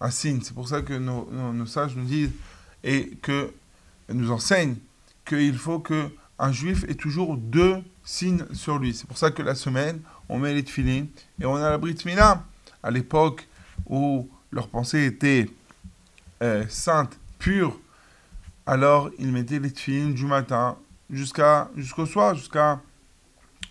[0.00, 0.40] un signe.
[0.42, 2.32] C'est pour ça que nos, nos- nos sages nous disent
[2.84, 3.52] et que
[4.12, 4.76] nous enseignent
[5.24, 8.92] qu'il faut que un juif ait toujours deux signes sur lui.
[8.94, 11.06] C'est pour ça que la semaine, on met les tfilin
[11.40, 12.44] et on a la Brit Mila.
[12.82, 13.46] À l'époque
[13.86, 15.48] où leur pensée était
[16.42, 17.78] euh, sainte, pure,
[18.66, 20.76] alors ils mettaient les tfilin du matin
[21.10, 22.80] jusqu'à jusqu'au soir, jusqu'à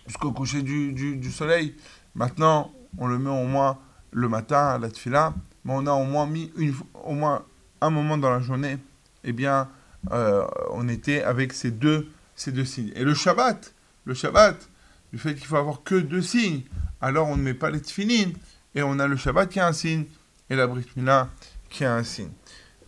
[0.06, 1.74] jusqu'au coucher du, du, soleil.
[2.14, 3.78] Maintenant, on le met au moins
[4.12, 6.74] le matin la tfila, mais on a au moins mis une,
[7.04, 7.44] au moins
[7.80, 8.78] un moment dans la journée,
[9.24, 9.68] eh bien,
[10.10, 12.92] euh, on était avec ces deux, ces deux signes.
[12.94, 13.74] Et le Shabbat,
[14.04, 14.68] le Shabbat,
[15.12, 16.62] du fait qu'il faut avoir que deux signes,
[17.00, 18.32] alors on ne met pas les tefilines,
[18.74, 20.04] et on a le Shabbat qui a un signe,
[20.48, 21.28] et la Brit Mila
[21.68, 22.32] qui a un signe.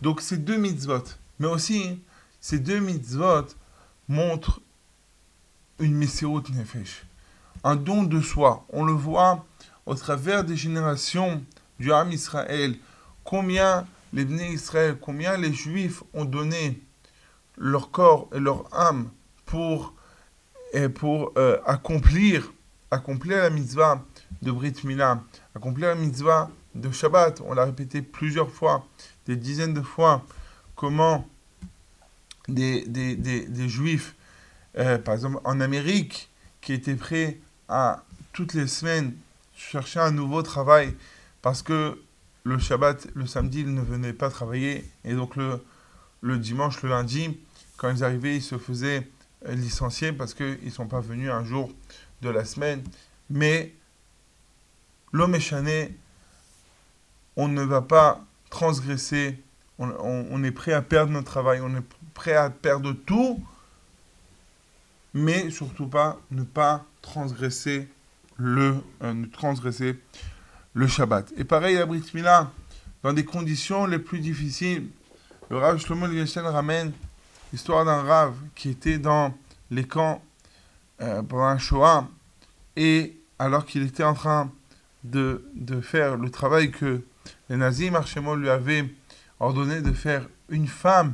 [0.01, 1.03] Donc ces deux mitzvot,
[1.39, 2.01] mais aussi
[2.41, 3.47] ces deux mitzvot
[4.07, 4.61] montrent
[5.79, 7.05] une Messirut Nefesh,
[7.63, 8.65] un don de soi.
[8.69, 9.45] On le voit
[9.85, 11.43] au travers des générations
[11.79, 12.75] du Ham Israël,
[13.23, 16.79] combien les Bnei Israël, combien les Juifs ont donné
[17.57, 19.09] leur corps et leur âme
[19.45, 19.93] pour,
[20.73, 22.53] et pour euh, accomplir,
[22.91, 24.03] accomplir la mitzvah
[24.41, 25.21] de Brit Mila,
[25.55, 27.41] accomplir la mitzvah de Shabbat.
[27.45, 28.85] On l'a répété plusieurs fois,
[29.25, 30.23] des dizaines de fois,
[30.75, 31.27] comment
[32.47, 34.15] des, des, des, des Juifs,
[34.77, 36.29] euh, par exemple en Amérique,
[36.61, 38.03] qui étaient prêts à
[38.33, 39.13] toutes les semaines
[39.55, 40.95] chercher un nouveau travail
[41.41, 42.01] parce que
[42.43, 44.89] le Shabbat, le samedi, ils ne venaient pas travailler.
[45.05, 45.63] Et donc le,
[46.21, 47.37] le dimanche, le lundi,
[47.77, 49.07] quand ils arrivaient, ils se faisaient
[49.47, 51.71] euh, licencier parce qu'ils ne sont pas venus un jour
[52.21, 52.83] de la semaine.
[53.29, 53.73] Mais
[55.13, 55.95] l'homme échané,
[57.35, 59.39] on ne va pas transgresser,
[59.79, 63.43] on, on- on est prêt à perdre notre travail, on est prêt à perdre tout,
[65.13, 67.87] mais surtout pas ne pas transgresser
[68.37, 69.99] le, euh, ne transgresser
[70.73, 71.33] le Shabbat.
[71.37, 72.51] Et pareil à Brit Mila,
[73.03, 74.87] dans des conditions les plus difficiles,
[75.49, 76.93] le Rav Shlomo Liechtenstein ramène
[77.51, 79.37] l'histoire d'un Rav qui était dans
[79.69, 80.23] les camps
[81.01, 82.07] euh, pendant un Shoah,
[82.75, 84.51] et alors qu'il était en train
[85.03, 87.01] de, de faire le travail que
[87.49, 88.89] les nazis Marchemont lui avaient
[89.39, 91.13] ordonné de faire, une femme,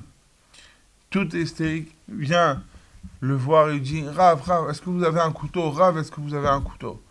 [1.10, 2.63] toute hystérique, vient
[3.22, 5.69] le voir et lui dit Rav, Rav, est-ce que vous avez un couteau?
[5.69, 7.02] Rav, est-ce que vous avez un couteau?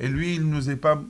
[0.00, 1.00] Et lui, il n'osait pas,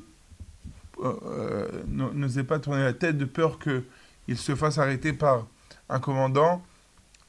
[1.00, 5.46] euh, euh, n'osait pas tourner la tête de peur qu'il se fasse arrêter par
[5.88, 6.62] un commandant.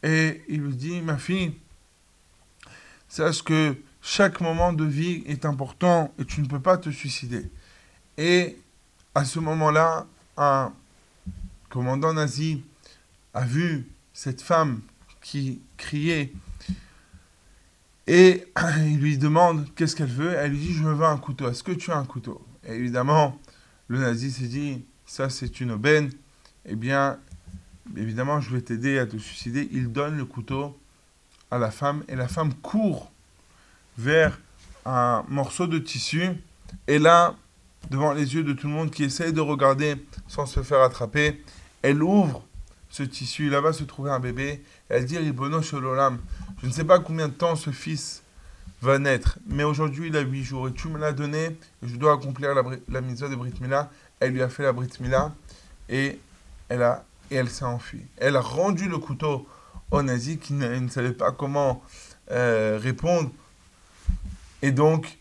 [0.01, 1.55] Et il lui dit Ma fille,
[3.07, 7.49] sache que chaque moment de vie est important et tu ne peux pas te suicider.
[8.17, 8.57] Et
[9.15, 10.73] à ce moment-là, un
[11.69, 12.61] commandant nazi
[13.33, 14.81] a vu cette femme
[15.23, 16.31] qui criait
[18.07, 18.47] et
[18.85, 20.33] il lui demande qu'est-ce qu'elle veut?
[20.33, 21.49] Elle lui dit Je veux un couteau.
[21.49, 22.45] Est-ce que tu as un couteau?
[22.67, 23.39] Évidemment,
[23.87, 26.11] le nazi s'est dit Ça, c'est une aubaine.
[26.65, 27.17] Eh bien,
[27.95, 29.69] évidemment, je vais t'aider à te suicider.
[29.71, 30.77] Il donne le couteau
[31.51, 33.11] à la femme et la femme court
[33.97, 34.39] vers
[34.85, 36.29] un morceau de tissu.
[36.87, 37.35] Et là,
[37.89, 39.95] devant les yeux de tout le monde qui essaye de regarder
[40.27, 41.43] sans se faire attraper,
[41.81, 42.43] elle ouvre
[42.89, 43.49] ce tissu.
[43.49, 44.63] Là-bas se trouvait un bébé.
[44.93, 48.21] Elle dit Ribono je ne sais pas combien de temps ce fils
[48.83, 52.13] va naître, mais aujourd'hui il a 8 jours et tu me l'as donné je dois
[52.13, 53.89] accomplir la, la de Brit Mila.
[54.19, 55.33] Elle lui a fait la Brit Mila
[55.89, 56.19] et
[56.69, 58.05] elle, s'est enfuie.
[58.17, 59.47] Elle a rendu le couteau
[59.89, 61.81] au nazi qui ne, ne savait pas comment
[62.29, 63.31] euh, répondre
[64.61, 65.17] et donc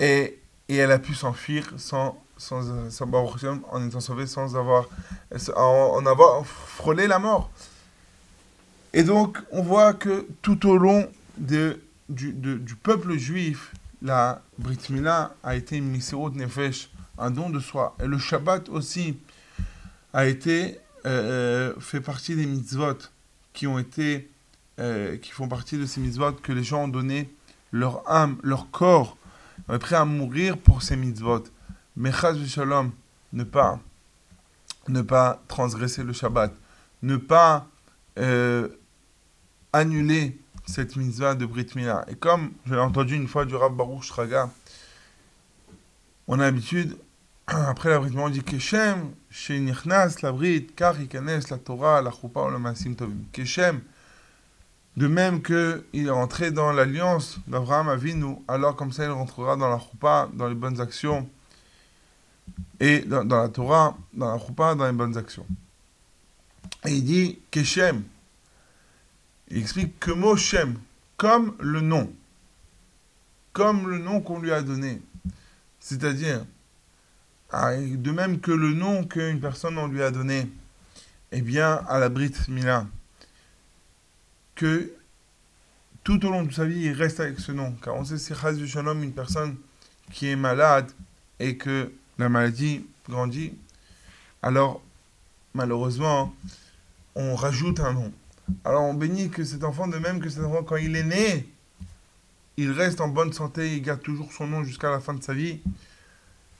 [0.00, 4.86] elle a pu s'enfuir sans, en étant sauvée sans avoir
[6.44, 7.48] frôlé la mort.
[8.92, 13.72] Et donc, on voit que tout au long de, du, de- peuple juif,
[14.02, 17.96] la Brit Mila a été une Misérot Nefesh, un don de soi.
[18.02, 19.18] Et le Shabbat aussi
[20.12, 22.98] a été, euh, fait partie des mitzvot
[23.52, 24.30] qui ont été,
[24.80, 27.30] euh, qui font partie de ces mitzvot que les gens ont donné
[27.72, 29.16] leur âme, leur corps,
[29.70, 31.44] est prêt à mourir pour ces mitzvot.
[31.96, 32.92] Mais chas shalom,
[33.32, 33.80] ne pas,
[34.88, 36.54] ne pas transgresser le Shabbat,
[37.02, 37.66] ne pas
[38.18, 38.68] euh,
[39.72, 42.04] annuler cette mitzvah de Brit Mila.
[42.08, 44.50] Et comme je l'ai entendu une fois du Rav Baruch Shraga,
[46.26, 46.96] on a l'habitude,
[47.46, 52.42] après la Brit Mila, on dit Keshem, Shenichnas, la Brit, Kar la Torah, la Choupa,
[52.42, 53.24] ou le Masim Tovim.
[53.32, 53.80] Keshem,
[54.96, 59.68] de même qu'il est rentré dans l'alliance d'Abraham Avinu, alors comme ça il rentrera dans
[59.68, 61.28] la Choupa, dans les bonnes actions,
[62.80, 65.46] et dans, dans la Torah, dans la Choupa, dans les bonnes actions.
[66.84, 68.02] Et il dit Keshem.
[69.50, 70.10] Il explique que
[71.16, 72.12] comme le nom,
[73.52, 75.00] comme le nom qu'on lui a donné.
[75.80, 76.44] C'est-à-dire,
[77.50, 80.48] ah, de même que le nom qu'une personne on lui a donné,
[81.32, 82.86] eh bien, à la Brit Mila,
[84.54, 84.92] que
[86.04, 87.72] tout au long de sa vie, il reste avec ce nom.
[87.82, 89.56] Car on sait, c'est Chaz Shalom, une personne
[90.12, 90.90] qui est malade
[91.38, 93.54] et que la maladie grandit,
[94.42, 94.82] alors
[95.54, 96.34] malheureusement,
[97.18, 98.12] on rajoute un nom.
[98.64, 101.48] Alors on bénit que cet enfant, de même que cet enfant, quand il est né,
[102.56, 105.34] il reste en bonne santé, il garde toujours son nom jusqu'à la fin de sa
[105.34, 105.60] vie.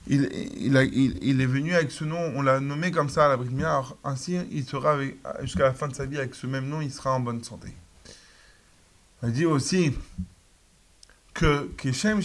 [0.06, 3.34] il, il, il- est venu avec ce nom, on l'a nommé comme ça à la
[3.66, 4.98] alors ainsi il sera
[5.42, 7.68] jusqu'à la fin de sa vie avec ce même nom, il sera en bonne santé.
[9.22, 9.92] On dit aussi
[11.34, 12.20] que Keshem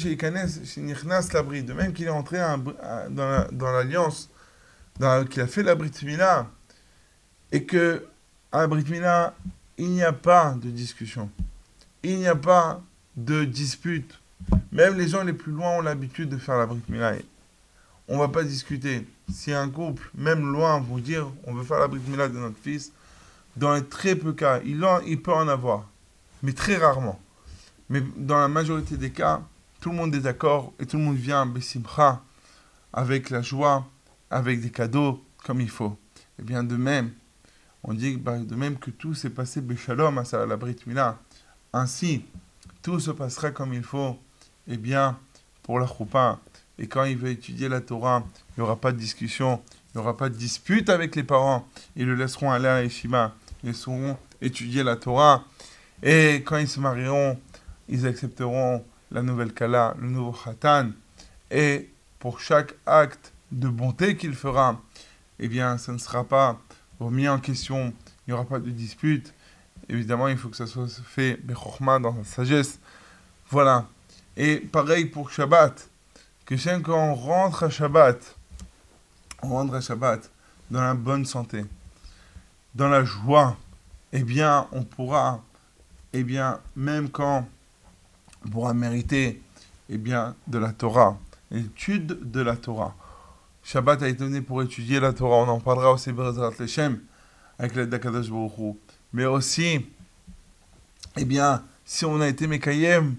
[1.34, 4.29] Labri, de même qu'il est entré dans la- dans l'alliance,
[4.99, 6.49] dans- qu'il a fait la Brit Mila,
[7.51, 8.05] et que
[8.53, 9.33] à Brit Mila,
[9.77, 11.29] il n'y a pas de discussion,
[12.03, 12.81] il n'y a pas
[13.17, 14.19] de dispute.
[14.71, 17.13] Même les gens les plus loin ont l'habitude de faire la Brit Mila.
[18.07, 19.07] On va pas discuter.
[19.33, 22.91] Si un couple, même loin, vous dire on veut faire la Brit de notre fils,
[23.57, 25.89] dans les très peu cas, il, en- peut en avoir,
[26.43, 27.19] mais très rarement.
[27.89, 29.41] Mais dans la majorité des cas,
[29.81, 32.21] tout le monde est d'accord et tout le monde vient Bessimcha
[32.91, 33.87] avec la joie,
[34.29, 35.97] avec des cadeaux comme il faut.
[36.39, 37.11] Et bien de même,
[37.84, 40.77] on dit de même que tout s'est passé Beshalom à la Brit.
[41.73, 42.25] Ainsi,
[42.81, 44.17] tout se passera comme il faut,
[44.67, 45.17] et bien
[45.63, 46.39] pour la choupa.
[46.77, 49.61] Et quand il veut étudier la Torah, il n'y aura pas de discussion,
[49.93, 51.67] il n'y aura pas de dispute avec les parents.
[51.95, 55.43] Ils le laisseront aller à Yeshiva, ils sauront étudier la Torah.
[56.01, 57.39] Et quand ils se marieront,
[57.89, 60.91] ils accepteront la nouvelle Kala, le nouveau Khatan.
[61.51, 64.81] Et pour chaque acte de bonté qu'il fera,
[65.39, 66.59] eh bien, ça ne sera pas
[66.99, 67.93] remis en question,
[68.25, 69.33] il n'y aura pas de dispute.
[69.89, 72.79] Évidemment, il faut que ça soit fait dans la sagesse.
[73.49, 73.87] Voilà.
[74.37, 75.89] Et pareil pour Shabbat.
[76.45, 78.35] Que quand on rentre à Shabbat,
[79.43, 80.29] on rentre à Shabbat
[80.69, 81.65] dans la bonne santé,
[82.75, 83.55] dans la joie,
[84.11, 85.41] eh bien, on pourra,
[86.11, 87.47] eh bien, même quand
[88.45, 89.41] on pourra mériter,
[89.89, 91.17] eh bien, de la Torah,
[91.51, 92.95] l'étude de la Torah.
[93.64, 95.38] Shabbat a été donné pour étudier la Torah.
[95.38, 96.09] On en parlera aussi
[97.59, 98.76] avec l'aide d'Akadosh Baruch.
[99.14, 99.86] Mais aussi,
[101.16, 103.16] eh bien, si on a été Mekayem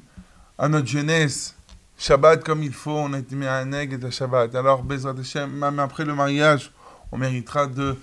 [0.58, 1.56] à notre jeunesse,
[1.96, 4.54] Shabbat comme il faut, on a été mis à et à Shabbat.
[4.54, 6.70] Alors, Bezrat Hashem, même après le mariage,
[7.10, 7.96] on méritera de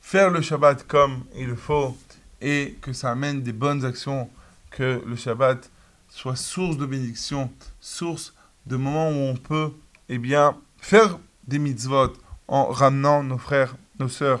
[0.00, 1.96] faire le Shabbat comme il faut
[2.40, 4.30] et que ça amène des bonnes actions,
[4.70, 5.70] que le Shabbat
[6.08, 7.50] soit source de bénédiction,
[7.80, 8.32] source
[8.66, 9.72] de moments où on peut,
[10.08, 12.12] eh bien, faire des mitzvot
[12.48, 14.40] en ramenant nos frères, nos sœurs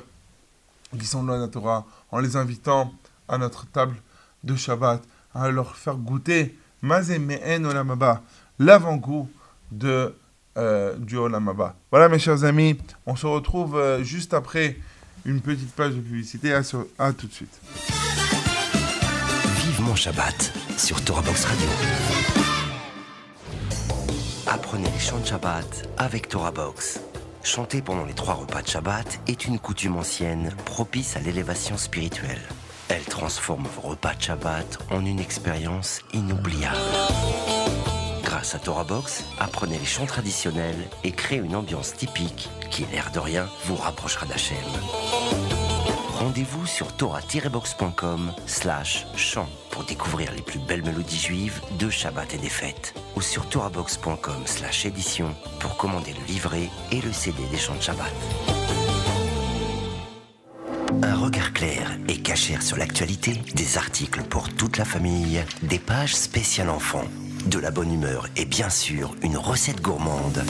[0.98, 2.92] qui sont loin de la Torah, en les invitant
[3.28, 3.96] à notre table
[4.44, 5.02] de Shabbat,
[5.34, 8.22] à leur faire goûter Mazé Me'en Olamaba,
[8.58, 9.30] l'avant-goût
[9.70, 10.14] de,
[10.58, 11.74] euh, du Olamaba.
[11.90, 12.76] Voilà mes chers amis,
[13.06, 14.76] on se retrouve euh, juste après
[15.24, 16.52] une petite page de publicité.
[16.52, 17.58] À, sur- à tout de suite.
[19.64, 22.41] Vivement Shabbat sur Torah Box Radio.
[24.52, 27.00] Apprenez les chants de Shabbat avec Torah Box.
[27.42, 32.42] Chanter pendant les trois repas de Shabbat est une coutume ancienne propice à l'élévation spirituelle.
[32.90, 36.76] Elle transforme vos repas de Shabbat en une expérience inoubliable.
[38.22, 43.10] Grâce à Torah Box, apprenez les chants traditionnels et créez une ambiance typique qui, l'air
[43.10, 44.58] de rien, vous rapprochera d'Hachem.
[46.12, 52.38] Rendez-vous sur torah-box.com slash chant pour découvrir les plus belles mélodies juives de Shabbat et
[52.38, 52.94] des fêtes.
[53.16, 57.82] Ou sur torahbox.com slash édition pour commander le livret et le CD des chants de
[57.82, 58.12] Shabbat.
[61.02, 66.14] Un regard clair et cachère sur l'actualité, des articles pour toute la famille, des pages
[66.14, 67.08] spéciales enfants,
[67.46, 70.44] de la bonne humeur et bien sûr une recette gourmande.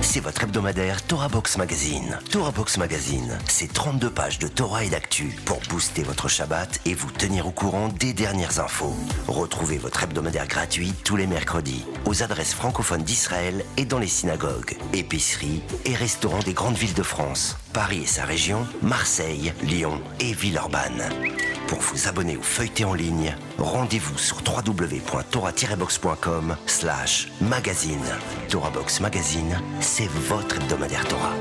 [0.00, 2.18] C'est votre hebdomadaire Torah Box Magazine.
[2.30, 6.94] Torah Box Magazine, c'est 32 pages de Torah et d'actu pour booster votre Shabbat et
[6.94, 8.94] vous tenir au courant des dernières infos.
[9.26, 14.76] Retrouvez votre hebdomadaire gratuit tous les mercredis aux adresses francophones d'Israël et dans les synagogues,
[14.92, 20.32] épiceries et restaurants des grandes villes de France, Paris et sa région, Marseille, Lyon et
[20.32, 21.10] Villeurbanne.
[21.66, 28.06] Pour vous abonner ou feuilleter en ligne, rendez-vous sur www.torah-box.com slash magazine.
[28.48, 31.34] Torah Box Magazine, c'est votre hebdomadaire Torah.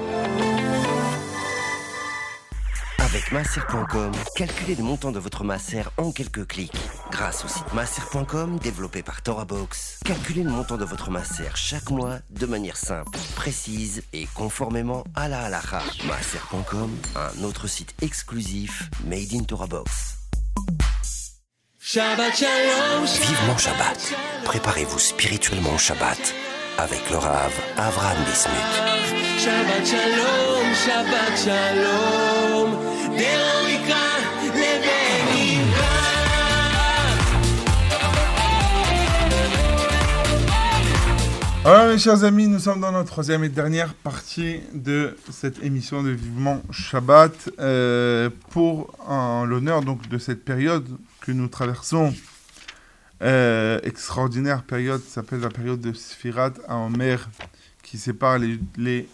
[3.14, 6.74] Avec masser.com, calculez le montant de votre masser en quelques clics.
[7.12, 12.18] Grâce au site masser.com développé par TorahBox, calculez le montant de votre masser chaque mois
[12.32, 15.84] de manière simple, précise et conformément à la halakha.
[16.08, 20.18] Masser.com, un autre site exclusif made in TorahBox.
[21.78, 24.14] Shabbat Shalom, Vivement Shabbat.
[24.46, 26.34] Préparez-vous spirituellement au Shabbat
[26.78, 28.74] avec le Rav Avraham Bismuth.
[29.40, 32.44] Shabbat Shalom, Shabbat Shalom.
[41.66, 46.04] Alors mes chers amis, nous sommes dans notre troisième et dernière partie de cette émission
[46.04, 48.92] de Vivement Shabbat euh, pour
[49.48, 50.86] l'honneur donc de cette période
[51.22, 52.14] que nous traversons.
[53.22, 57.30] Euh, extraordinaire période, s'appelle la période de Sfirat à Omer,
[57.82, 59.08] qui qui sépare les, les,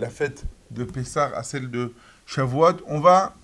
[0.00, 0.42] la fête
[0.72, 1.92] de Pessah à celle de
[2.26, 2.78] Shavuot.
[2.88, 3.36] On va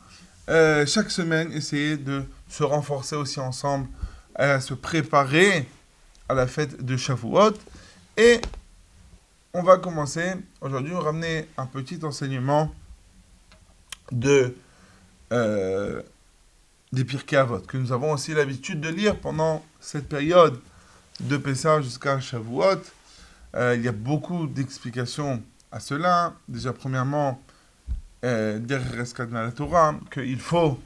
[0.48, 3.86] euh, chaque semaine essayer de se renforcer aussi ensemble,
[4.34, 5.68] à se préparer
[6.28, 7.52] à la fête de Shavuot.
[8.16, 8.40] Et
[9.52, 12.74] on va commencer aujourd'hui, ramener un petit enseignement
[14.11, 14.57] de
[15.32, 16.02] euh,
[16.95, 20.61] des Pirkei Avot, que nous avons aussi l'habitude de lire pendant cette période
[21.20, 22.80] de Pessah jusqu'à Shavuot.
[23.57, 25.42] Euh, il y a beaucoup d'explications
[25.72, 26.34] à cela.
[26.49, 27.42] Déjà, premièrement,
[28.24, 30.80] euh, derrière la Torah, qu'il faut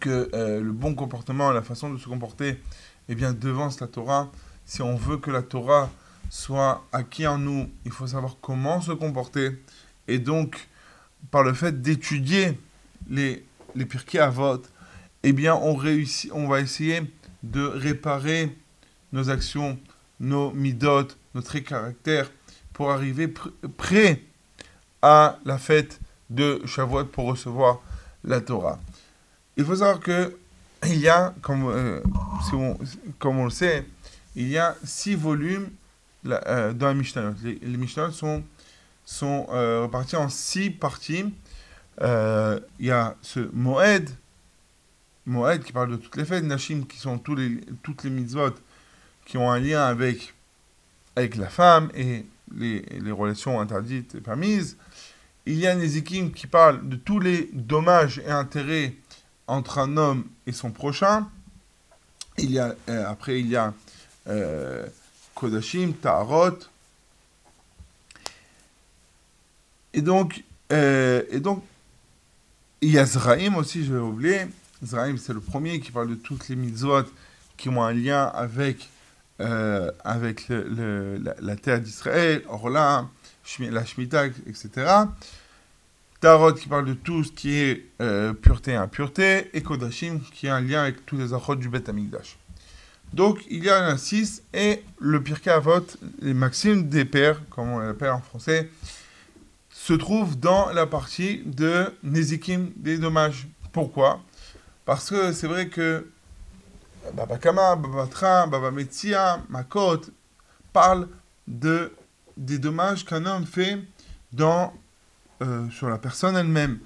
[0.00, 2.60] que euh, le bon comportement, la façon de se comporter,
[3.08, 4.30] eh bien, devance la Torah.
[4.66, 5.88] Si on veut que la Torah
[6.30, 9.62] soit acquis en nous, il faut savoir comment se comporter.
[10.08, 10.68] Et donc,
[11.30, 12.58] par le fait d'étudier
[13.08, 13.44] les,
[13.78, 14.62] les Pirkei Avot,
[15.22, 17.02] eh bien, on, réussit, on va essayer
[17.42, 18.56] de réparer
[19.12, 19.78] nos actions,
[20.20, 22.30] nos midot, nos traits caractères,
[22.72, 24.22] pour arriver pr- prêt
[25.00, 27.80] à la fête de Shavuot pour recevoir
[28.24, 28.78] la Torah.
[29.56, 30.36] Il faut savoir que
[30.84, 32.00] il y a, comme, euh,
[33.18, 33.86] comme on le sait,
[34.36, 35.70] il y a six volumes
[36.26, 37.34] euh, dans la Mishnah.
[37.42, 38.44] Les, les Mishnah sont,
[39.04, 41.24] sont euh, répartis en six parties.
[42.00, 44.08] Euh, il y a ce Moed,
[45.26, 48.54] Moed qui parle de toutes les fêtes, Nashim qui sont tous les, toutes les mitzvot
[49.24, 50.34] qui ont un lien avec,
[51.16, 52.24] avec la femme et
[52.54, 54.76] les, les relations interdites et permises.
[55.44, 58.94] Il y a Nezikim qui parle de tous les dommages et intérêts
[59.46, 61.28] entre un homme et son prochain.
[62.36, 63.72] Il y a, euh, après, il y a
[64.28, 64.86] euh,
[65.34, 66.58] Kodashim, Taharot.
[69.94, 71.64] Et donc, euh, et donc,
[72.80, 74.46] il y a Zraïm aussi, je vais oublier.
[74.84, 77.04] Zraïm, c'est le premier qui parle de toutes les mitzvot
[77.56, 78.88] qui ont un lien avec,
[79.40, 83.08] euh, avec la, terre d'Israël, Orla,
[83.58, 84.70] la Shemitah, etc.
[86.20, 90.48] Tarot qui parle de tout ce qui est euh, pureté et impureté, et Kodashim qui
[90.48, 92.36] a un lien avec tous les achot du Beth Amikdash.
[93.12, 95.86] Donc il y a six, et le Pirkei Avot,
[96.20, 98.68] les maximes des pères, comme on l'appelle en français,
[99.78, 103.46] se trouve dans la partie de Nezikim, des dommages.
[103.72, 104.20] Pourquoi?
[104.84, 106.10] Parce que c'est vrai que
[107.14, 108.72] Baba Kama, Baba Tra, Baba
[109.48, 110.00] Makot
[110.72, 111.08] parlent
[111.46, 111.92] de,
[112.36, 113.78] des dommages qu'un homme fait
[115.40, 116.80] euh, sur la personne elle-même,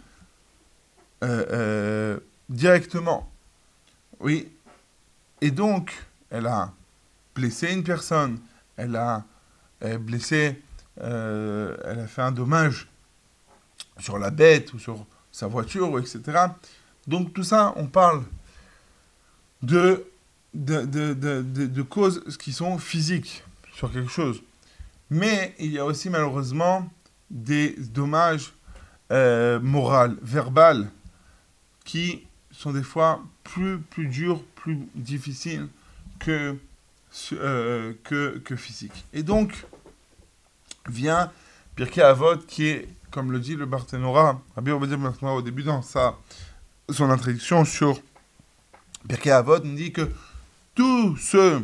[1.25, 2.21] euh, euh,
[2.51, 3.33] directement.
[4.21, 4.53] Oui.
[5.41, 5.95] Et donc,
[6.31, 6.73] elle a
[7.35, 8.39] blessé une personne,
[8.77, 9.25] elle a
[9.99, 10.63] blessé,
[11.01, 12.89] euh, elle a fait un dommage
[13.99, 16.21] sur la bête ou sur sa voiture, etc.
[17.07, 18.23] Donc tout ça, on parle
[19.63, 20.05] de,
[20.55, 23.43] de, de- de causes qui sont physiques
[23.75, 24.43] sur quelque chose.
[25.11, 26.89] Mais il y a aussi malheureusement
[27.31, 28.53] des dommages
[29.11, 30.85] euh, moraux, verbaux,
[31.85, 35.69] qui sont des fois plus, plus durs, plus difficiles
[36.19, 36.57] que,
[37.33, 39.05] euh, que, que physiques.
[39.13, 39.67] Et donc,
[40.89, 41.31] vient
[41.77, 45.83] Pirkei Avot, qui est, comme le dit le Barthénora, Rabbi Obadiah Ben au début dans
[45.83, 46.17] sa,
[46.91, 48.01] son introduction sur
[49.09, 50.11] Pirkei Avot, nous dit que
[50.75, 51.63] tout ce,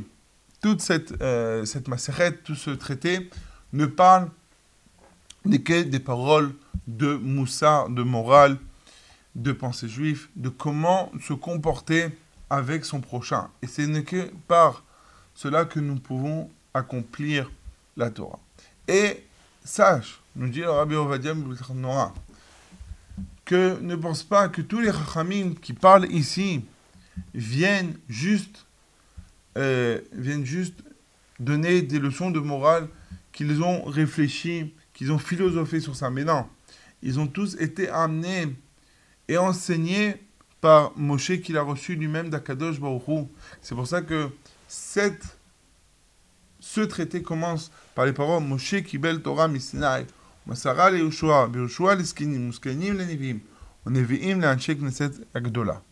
[0.60, 1.88] toute cette, euh, cette
[2.44, 3.30] tout ce traité,
[3.72, 4.28] ne parle
[5.44, 6.52] que des paroles
[6.86, 8.58] de Moussa, de morale,
[9.34, 12.08] de pensée juive, de comment se comporter
[12.50, 13.48] avec son prochain.
[13.62, 14.82] Et ce n'est que par
[15.34, 17.50] cela que nous pouvons accomplir
[17.96, 18.40] la Torah.
[18.88, 19.22] Et
[19.62, 21.34] sache, nous dit le Rabbi Ovadia
[21.74, 22.14] Nora,
[23.44, 26.64] que ne pense pas que tous les Chachamim qui parlent ici
[27.34, 28.64] viennent juste,
[29.58, 30.82] euh, viennent juste
[31.38, 32.88] donner des leçons de morale
[33.30, 36.10] qu'ils ont réfléchi, qu'ils ont philosophé sur ça.
[36.10, 36.46] Mais non,
[37.02, 38.56] ils ont tous été amenés
[39.28, 40.16] et enseignés
[40.62, 43.28] par Moshe qu'il a reçu lui-même d'Akadosh Baruch.
[43.60, 44.30] C'est pour ça que
[44.66, 45.10] ce
[46.80, 50.06] traité commence par les paroles Moshe Kibel Torah Misnai,
[50.46, 53.40] Masara le Yoshua, le Nevim,
[53.86, 55.82] Nevi'im le Anshe Knesset Agdola.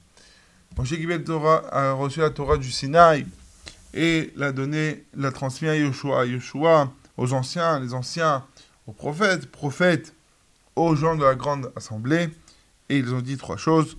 [0.79, 3.27] Moshe Kibel Torah a reçu la Torah du Sinaï
[3.93, 8.45] et l'a donné, l'a transmis à Yoshua, Yoshua aux anciens, les anciens,
[8.87, 10.15] aux prophètes, prophètes,
[10.77, 12.29] aux gens de la grande assemblée,
[12.89, 13.97] et ils ont dit trois choses.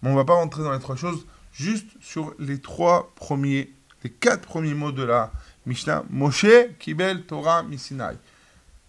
[0.00, 3.72] Mais on ne va pas rentrer dans les trois choses, juste sur les trois premiers,
[4.04, 5.32] les quatre premiers mots de la
[5.68, 6.04] Mishnah.
[6.08, 6.46] Moshe
[6.78, 8.16] Kibel Torah Misinai.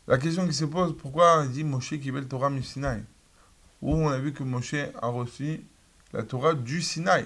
[0.07, 3.03] La question qui se pose, pourquoi il dit Moshe Kibel Torah Misinai?
[3.81, 5.61] Où on a vu que Moshe a reçu
[6.13, 7.25] la Torah du Sinaï.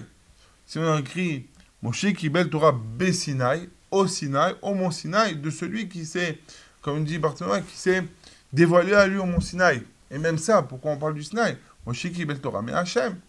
[0.66, 1.46] Si on a écrit
[1.82, 6.40] Moshe Kibel Torah Besinaï, au Sinaï, au mont Sinaï, de celui qui s'est
[6.82, 8.04] comme dit Bartholomew, qui s'est
[8.52, 9.84] dévoilé à lui au mont Sinaï.
[10.10, 13.20] Et même ça, pourquoi on parle du Sinaï Moshe qui bel Torah, mais Hachem.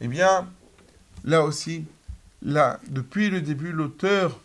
[0.00, 0.48] Eh bien,
[1.24, 1.84] là aussi,
[2.40, 4.40] là, depuis le début, l'auteur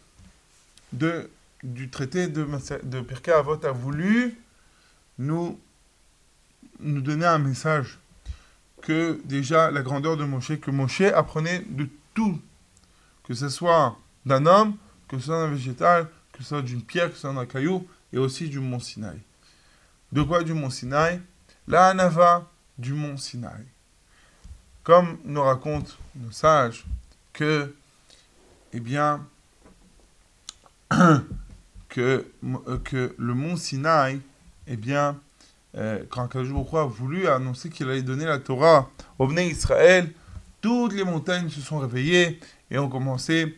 [0.94, 1.30] de,
[1.64, 2.46] du traité de,
[2.84, 4.38] de Avot a voulu
[5.18, 5.60] nous,
[6.80, 8.00] nous donner un message
[8.82, 12.40] que déjà la grandeur de Moshe, que Moshe apprenait de tout,
[13.24, 14.76] que ce soit d'un homme,
[15.08, 17.88] que ce soit d'un végétal, que ce soit d'une pierre, que ce soit d'un caillou,
[18.12, 19.20] et aussi du mont Sinaï.
[20.12, 21.22] De quoi du mont Sinaï?
[21.68, 23.64] La Hanava du mont Sinaï.
[24.84, 26.86] Comme nous racontent nos sages,
[27.34, 27.74] que,
[28.74, 29.26] eh bien,
[31.90, 34.20] que, euh, que le mont Sinaï,
[34.68, 35.18] eh bien,
[35.78, 38.90] euh, quand Akadosh a voulu annoncer qu'il allait donner la Torah
[39.20, 40.12] au Bnei Israël,
[40.60, 42.40] toutes les montagnes se sont réveillées
[42.70, 43.58] et ont commencé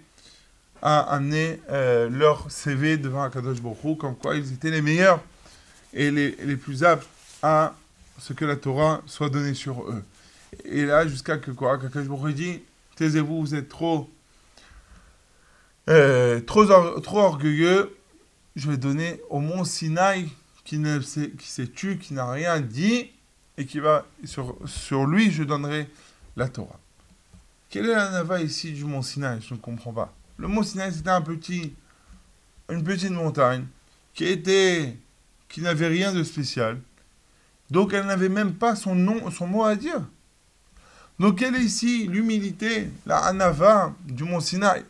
[0.82, 5.22] à amener euh, leur CV devant Akadosh Hu, comme quoi ils étaient les meilleurs
[5.94, 7.08] et les, les plus aptes
[7.42, 7.74] à
[8.20, 10.04] ce que la Torah soit donnée sur eux.
[10.66, 12.62] Et là, jusqu'à que quoi Qu'Akadosh Baruch Hu dit,
[12.96, 14.10] taisez-vous, vous êtes trop,
[15.90, 17.96] euh, trop, or- trop orgueilleux,
[18.56, 20.30] je vais donner au mont Sinaï
[20.64, 23.12] qui ne qui s'est tu, qui n'a rien dit,
[23.58, 25.90] et qui va sur, sur lui, je donnerai
[26.38, 26.80] la Torah.
[27.70, 30.14] Quelle est la nava ici du mont Sinaï Je ne comprends pas.
[30.38, 31.74] Le mont Sinaï, c'était un petit,
[32.70, 33.66] une petite montagne
[34.14, 34.96] qui était,
[35.50, 36.80] qui n'avait rien de spécial.
[37.70, 40.02] Donc elle n'avait même pas son nom, son mot à dire.
[41.20, 44.84] Donc quelle est ici l'humilité, la anava du mont Sinaï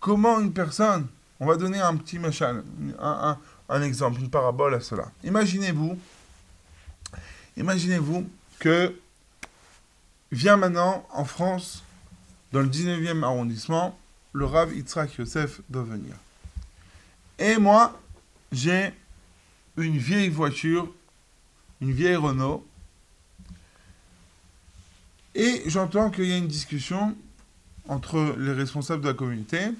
[0.00, 1.06] Comment une personne,
[1.40, 2.62] on va donner un petit machin,
[2.98, 3.38] un,
[3.68, 5.10] un- exemple, une parabole à cela.
[5.24, 5.98] Imaginez-vous,
[7.56, 8.28] imaginez-vous
[8.58, 8.94] que
[10.30, 11.82] vient maintenant en France,
[12.52, 13.98] dans le 19e arrondissement,
[14.32, 16.14] le Rav Yitzhak Yosef doit venir.
[17.38, 17.98] Et moi,
[18.52, 18.92] j'ai
[19.76, 20.92] une vieille voiture,
[21.80, 22.64] une vieille Renault,
[25.34, 27.16] et j'entends qu'il y a une discussion
[27.88, 29.70] entre les responsables de la communauté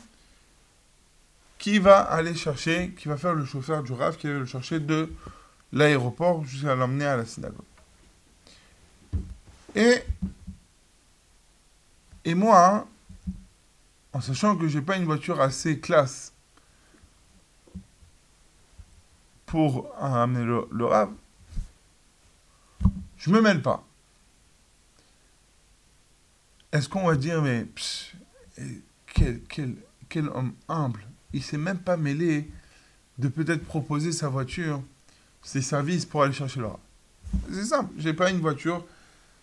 [1.59, 4.81] qui va aller chercher, qui va faire le chauffeur du RAF, qui va le chercher
[4.81, 5.13] de
[5.73, 7.65] l'aéroport jusqu'à l'emmener à la synagogue.
[9.75, 10.03] Et,
[12.25, 12.87] et moi,
[14.13, 16.33] en sachant que j'ai pas une voiture assez classe
[19.47, 21.09] pour amener le, le RAF,
[23.19, 23.85] je me mêle pas.
[26.77, 27.67] Est-ce qu'on va dire, mais
[29.49, 31.01] quel, homme humble
[31.33, 32.51] il s'est même pas mêlé
[33.19, 34.83] de peut-être proposer sa voiture,
[35.43, 36.79] ses services pour aller chercher rat.
[37.51, 38.85] C'est simple, j'ai pas une voiture.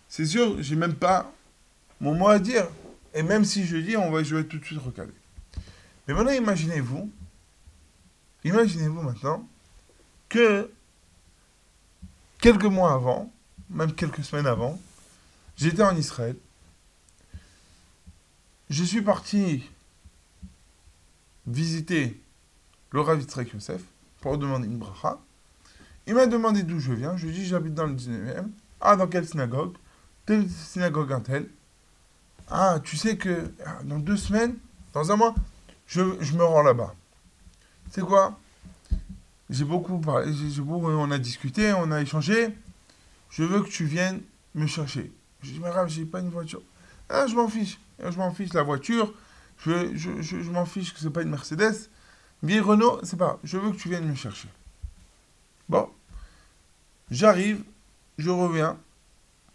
[0.08, 1.32] C'est sûr, j'ai même pas
[2.00, 2.68] mon mot à dire.
[3.14, 5.12] Et même si je dis, on va, je vais tout de suite recaler.
[6.06, 7.10] Mais maintenant, imaginez-vous,
[8.44, 9.48] imaginez-vous maintenant
[10.28, 10.70] que
[12.40, 13.32] quelques mois avant,
[13.70, 14.80] même quelques semaines avant,
[15.56, 16.36] j'étais en Israël.
[18.70, 19.62] Je suis parti
[21.46, 22.18] visiter
[22.92, 23.82] le Rav Yosef
[24.20, 25.18] pour demander une bracha.
[26.06, 27.16] Il m'a demandé d'où je viens.
[27.16, 28.46] Je lui ai dit j'habite dans le 19e.
[28.80, 29.74] Ah, dans quelle synagogue?
[30.24, 31.48] Telle synagogue un tel.
[32.48, 34.56] Ah, tu sais que ah, dans deux semaines,
[34.94, 35.34] dans un mois,
[35.86, 36.94] je, je me rends là-bas.
[37.90, 38.38] C'est quoi?
[39.50, 40.32] J'ai beaucoup parlé,
[40.66, 42.48] on a discuté, on a échangé.
[43.28, 44.22] Je veux que tu viennes
[44.54, 45.12] me chercher.
[45.42, 46.62] Je dis, mais Rav, j'ai pas une voiture.
[47.10, 47.78] Ah, je m'en fiche.
[47.98, 49.12] Je m'en fiche la voiture.
[49.58, 51.88] Je, m'en fiche que c'est pas une Mercedes.
[52.42, 53.38] Vieille Renault, c'est pas.
[53.44, 54.48] Je veux que tu viennes me chercher.
[55.68, 55.88] Bon.
[57.10, 57.62] J'arrive,
[58.18, 58.78] je reviens.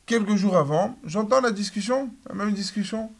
[0.05, 3.11] Quelques jours avant, j'entends la discussion, la même discussion.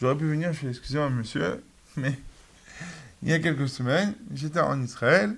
[0.00, 1.62] J'aurais pu venir, je fais excusez-moi monsieur,
[1.96, 2.18] mais
[3.22, 5.36] il y a quelques semaines, j'étais en Israël.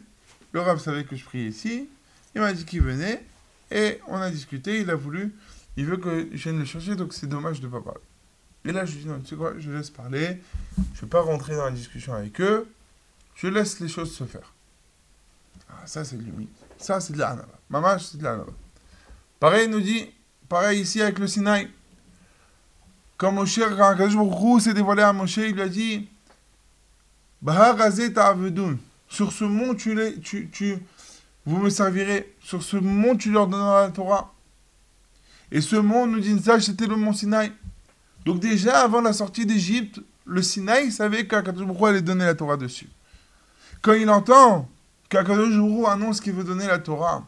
[0.53, 1.89] Le rab savait que je priais ici.
[2.35, 3.25] Il m'a dit qu'il venait
[3.71, 4.81] et on a discuté.
[4.81, 5.33] Il a voulu,
[5.77, 8.01] il veut que je vienne le chercher, donc c'est dommage de ne pas parler.
[8.65, 10.41] Et là, je lui dis non, tu sais quoi, je laisse parler.
[10.77, 12.69] Je ne vais pas rentrer dans la discussion avec eux.
[13.35, 14.53] Je laisse les choses se faire.
[15.69, 16.53] Ah, ça, c'est de l'humilité.
[16.79, 17.59] Ça, c'est de la hanava.
[17.71, 18.45] Mamash, c'est de la.
[19.41, 20.11] Pareil, il nous dit,
[20.49, 21.69] pareil ici avec le Sinaï.
[23.17, 26.09] Quand Moshe, quand Hu s'est dévoilé à Moshe, il lui a dit.
[29.09, 30.79] Sur ce mont, tu, les, tu, tu,
[31.45, 32.35] vous me servirez.
[32.41, 34.33] Sur ce mont, tu leur donneras la Torah.
[35.51, 37.53] Et ce mont, nous dit ça, c'était le mont Sinaï.
[38.25, 42.89] Donc déjà, avant la sortie d'Égypte, le Sinaï savait qu'Akadosh allait donner la Torah dessus.
[43.81, 44.69] Quand il entend
[45.09, 47.27] qu'Akadosh annonce qu'il veut donner la Torah,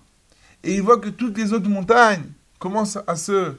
[0.63, 2.25] et il voit que toutes les autres montagnes
[2.59, 3.55] commencent à se,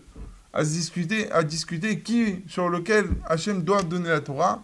[0.53, 4.63] à discuter, à discuter qui, sur lequel Hachem doit donner la Torah,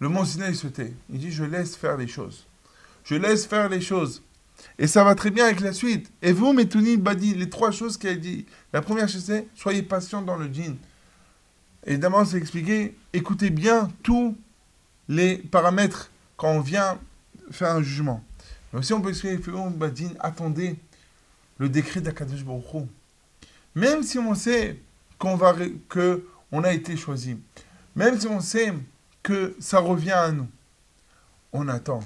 [0.00, 0.94] le mont Sinaï se tait.
[1.10, 2.46] Il dit, je laisse faire les choses.
[3.04, 4.22] je laisse faire les choses.
[4.78, 6.10] Et ça va très bien avec la suite.
[6.22, 8.46] Et vous, Metouni Badi, les trois choses qu'elle dit.
[8.72, 10.76] La première chose, c'est soyez patient dans le djinn.
[11.86, 14.36] Évidemment, c'est expliqué, écoutez bien tous
[15.08, 16.98] les paramètres quand on vient
[17.50, 18.22] faire un jugement.
[18.72, 19.38] Mais aussi, on peut expliquer,
[19.70, 20.76] Badin, attendez
[21.58, 22.86] le décret d'Akadosh Baruch.
[23.74, 24.78] Même si on sait
[25.18, 25.38] qu'on
[25.88, 27.38] que a été choisi,
[27.96, 28.72] même si on sait
[29.22, 30.48] que ça revient à nous,
[31.52, 32.00] on attend,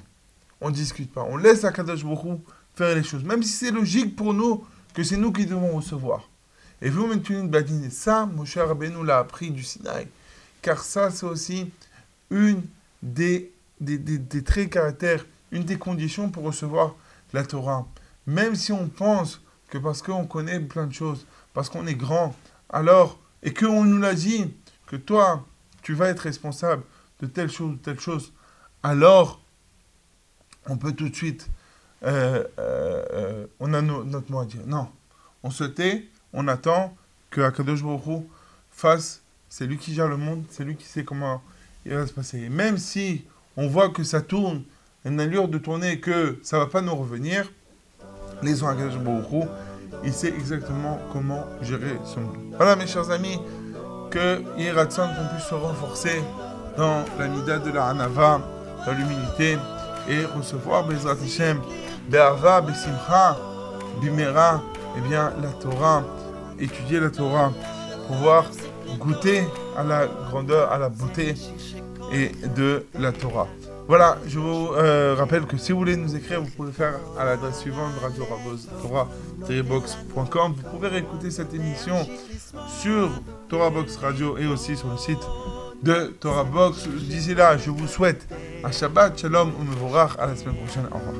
[0.60, 2.40] on ne discute pas, on laisse Akadosh Baruch
[2.74, 4.64] faire les choses, même si c'est logique pour nous
[4.94, 6.28] que c'est nous qui devons recevoir.
[6.82, 10.08] Et vous, Mentunin Badin, ça, Moshe Rabbeinu l'a appris du Sinaï,
[10.62, 11.70] car ça, c'est aussi
[12.30, 12.62] une
[13.02, 16.94] des, des, des- des traits caractères, une des conditions pour recevoir
[17.32, 17.86] la Torah.
[18.26, 22.34] Même si on pense que parce qu'on connaît plein de choses, parce qu'on est grand,
[22.70, 24.52] alors, et qu'on nous l'a dit,
[24.86, 25.46] que toi,
[25.82, 26.82] tu vas être responsable
[27.20, 28.32] de telle chose ou telle chose,
[28.82, 29.40] alors,
[30.66, 31.48] on peut tout de suite,
[32.02, 34.60] euh, euh, euh, on a no- notre mot à dire.
[34.66, 34.88] Non,
[35.42, 36.94] on se tait, on attend
[37.30, 38.24] que Akadosh Baruch
[38.70, 41.42] fasse, c'est lui qui gère le monde, c'est lui qui sait comment
[41.86, 42.38] il va se passer.
[42.40, 43.24] Et même si
[43.56, 44.64] on voit que ça tourne,
[45.04, 47.50] une allure de tourner et que ça va pas nous revenir,
[48.42, 49.48] les gens Akadosh Baruch
[50.02, 52.36] il sait exactement comment gérer ce monde.
[52.56, 53.38] Voilà mes chers amis,
[54.10, 56.22] que Yiratson qu'on puisse se renforcer
[56.76, 58.40] dans la mida de la Hanava,
[58.84, 59.56] dans l'humilité,
[60.08, 61.60] et recevoir Bezrat Hashem,
[62.08, 63.38] Be'ava, Besimcha,
[64.00, 64.62] Bimera,
[64.96, 66.04] eh bien la Torah,
[66.58, 67.52] étudier la Torah,
[68.08, 68.50] pouvoir
[68.98, 69.44] goûter
[69.76, 71.34] à la grandeur, à la beauté
[72.12, 73.48] et de la Torah.
[73.86, 76.94] Voilà, je vous euh, rappelle que si vous voulez nous écrire, vous pouvez le faire
[77.18, 78.24] à l'adresse suivante radio
[79.62, 80.54] box.com.
[80.56, 81.96] Vous pouvez réécouter cette émission
[82.80, 83.10] sur
[83.48, 85.20] Torah Box Radio et aussi sur le site
[85.84, 86.88] de Torah Box.
[86.88, 88.26] D'ici là, je vous souhaite
[88.64, 90.86] un Shabbat, Shalom, Umevorach, à la semaine prochaine.
[90.90, 91.14] Au revoir.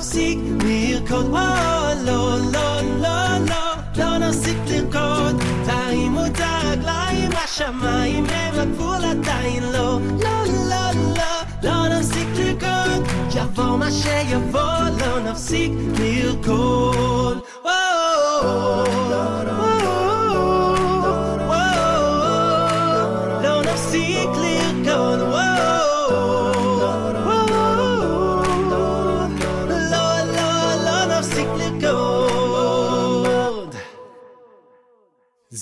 [0.00, 1.26] נפסיק לרקוד.
[1.26, 1.38] או,
[2.04, 10.00] לא, לא, לא, לא, לא נפסיק לרקוד, תרימו את הרגליים, השמיים הם הגבול עדיין לא.
[10.22, 17.39] לא, לא, לא, לא נפסיק לרקוד, יבוא מה שיבוא, לא נפסיק לרקוד.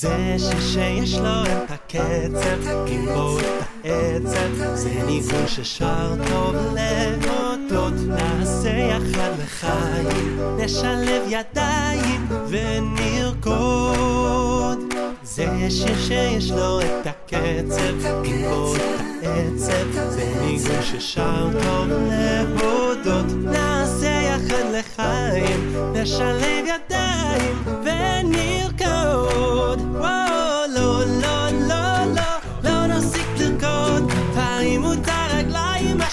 [0.01, 2.59] זה ששיש לו את הקצב,
[3.13, 3.45] בו את
[3.85, 13.73] העצב, זה ניגון ששר טוב להודות, נעשה יחד לחיים, נשלב ידיים ונרקוד.
[15.23, 17.95] זה שיר שיש לו את הקצב,
[18.49, 18.81] בו את
[19.23, 27.78] העצב, זה ניגון ששר טוב להודות, נעשה יחד לחיים, נשלב ידיים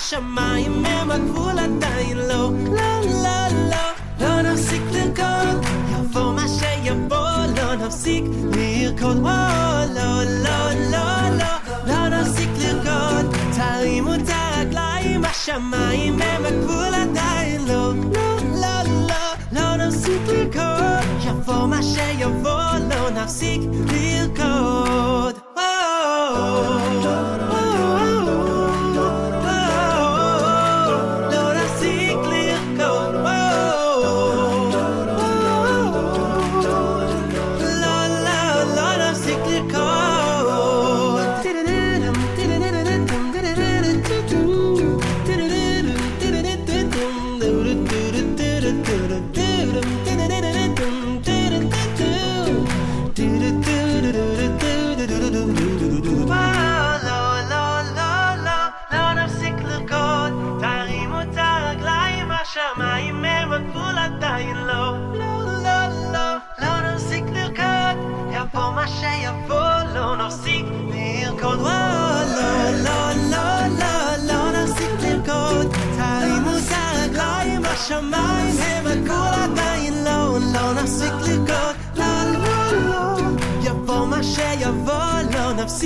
[0.05, 2.51] השמיים הם הגבול עדיין לא.
[2.71, 3.87] לא, לא, לא,
[4.19, 8.23] לא נפסיק לרקוד, יבוא מה שיבוא, לא נפסיק
[8.55, 9.17] לרקוד.
[9.17, 11.53] וואו, לא, לא, לא, לא,
[11.87, 17.93] לא נפסיק לרקוד, תרימו את הרגליים, השמיים הם הגבול עדיין לא.
[17.93, 19.15] לא, לא, לא,
[19.51, 24.54] לא נפסיק לרקוד, יבוא מה שיבוא, לא נפסיק לרקוד.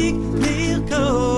[0.00, 1.29] musique, go.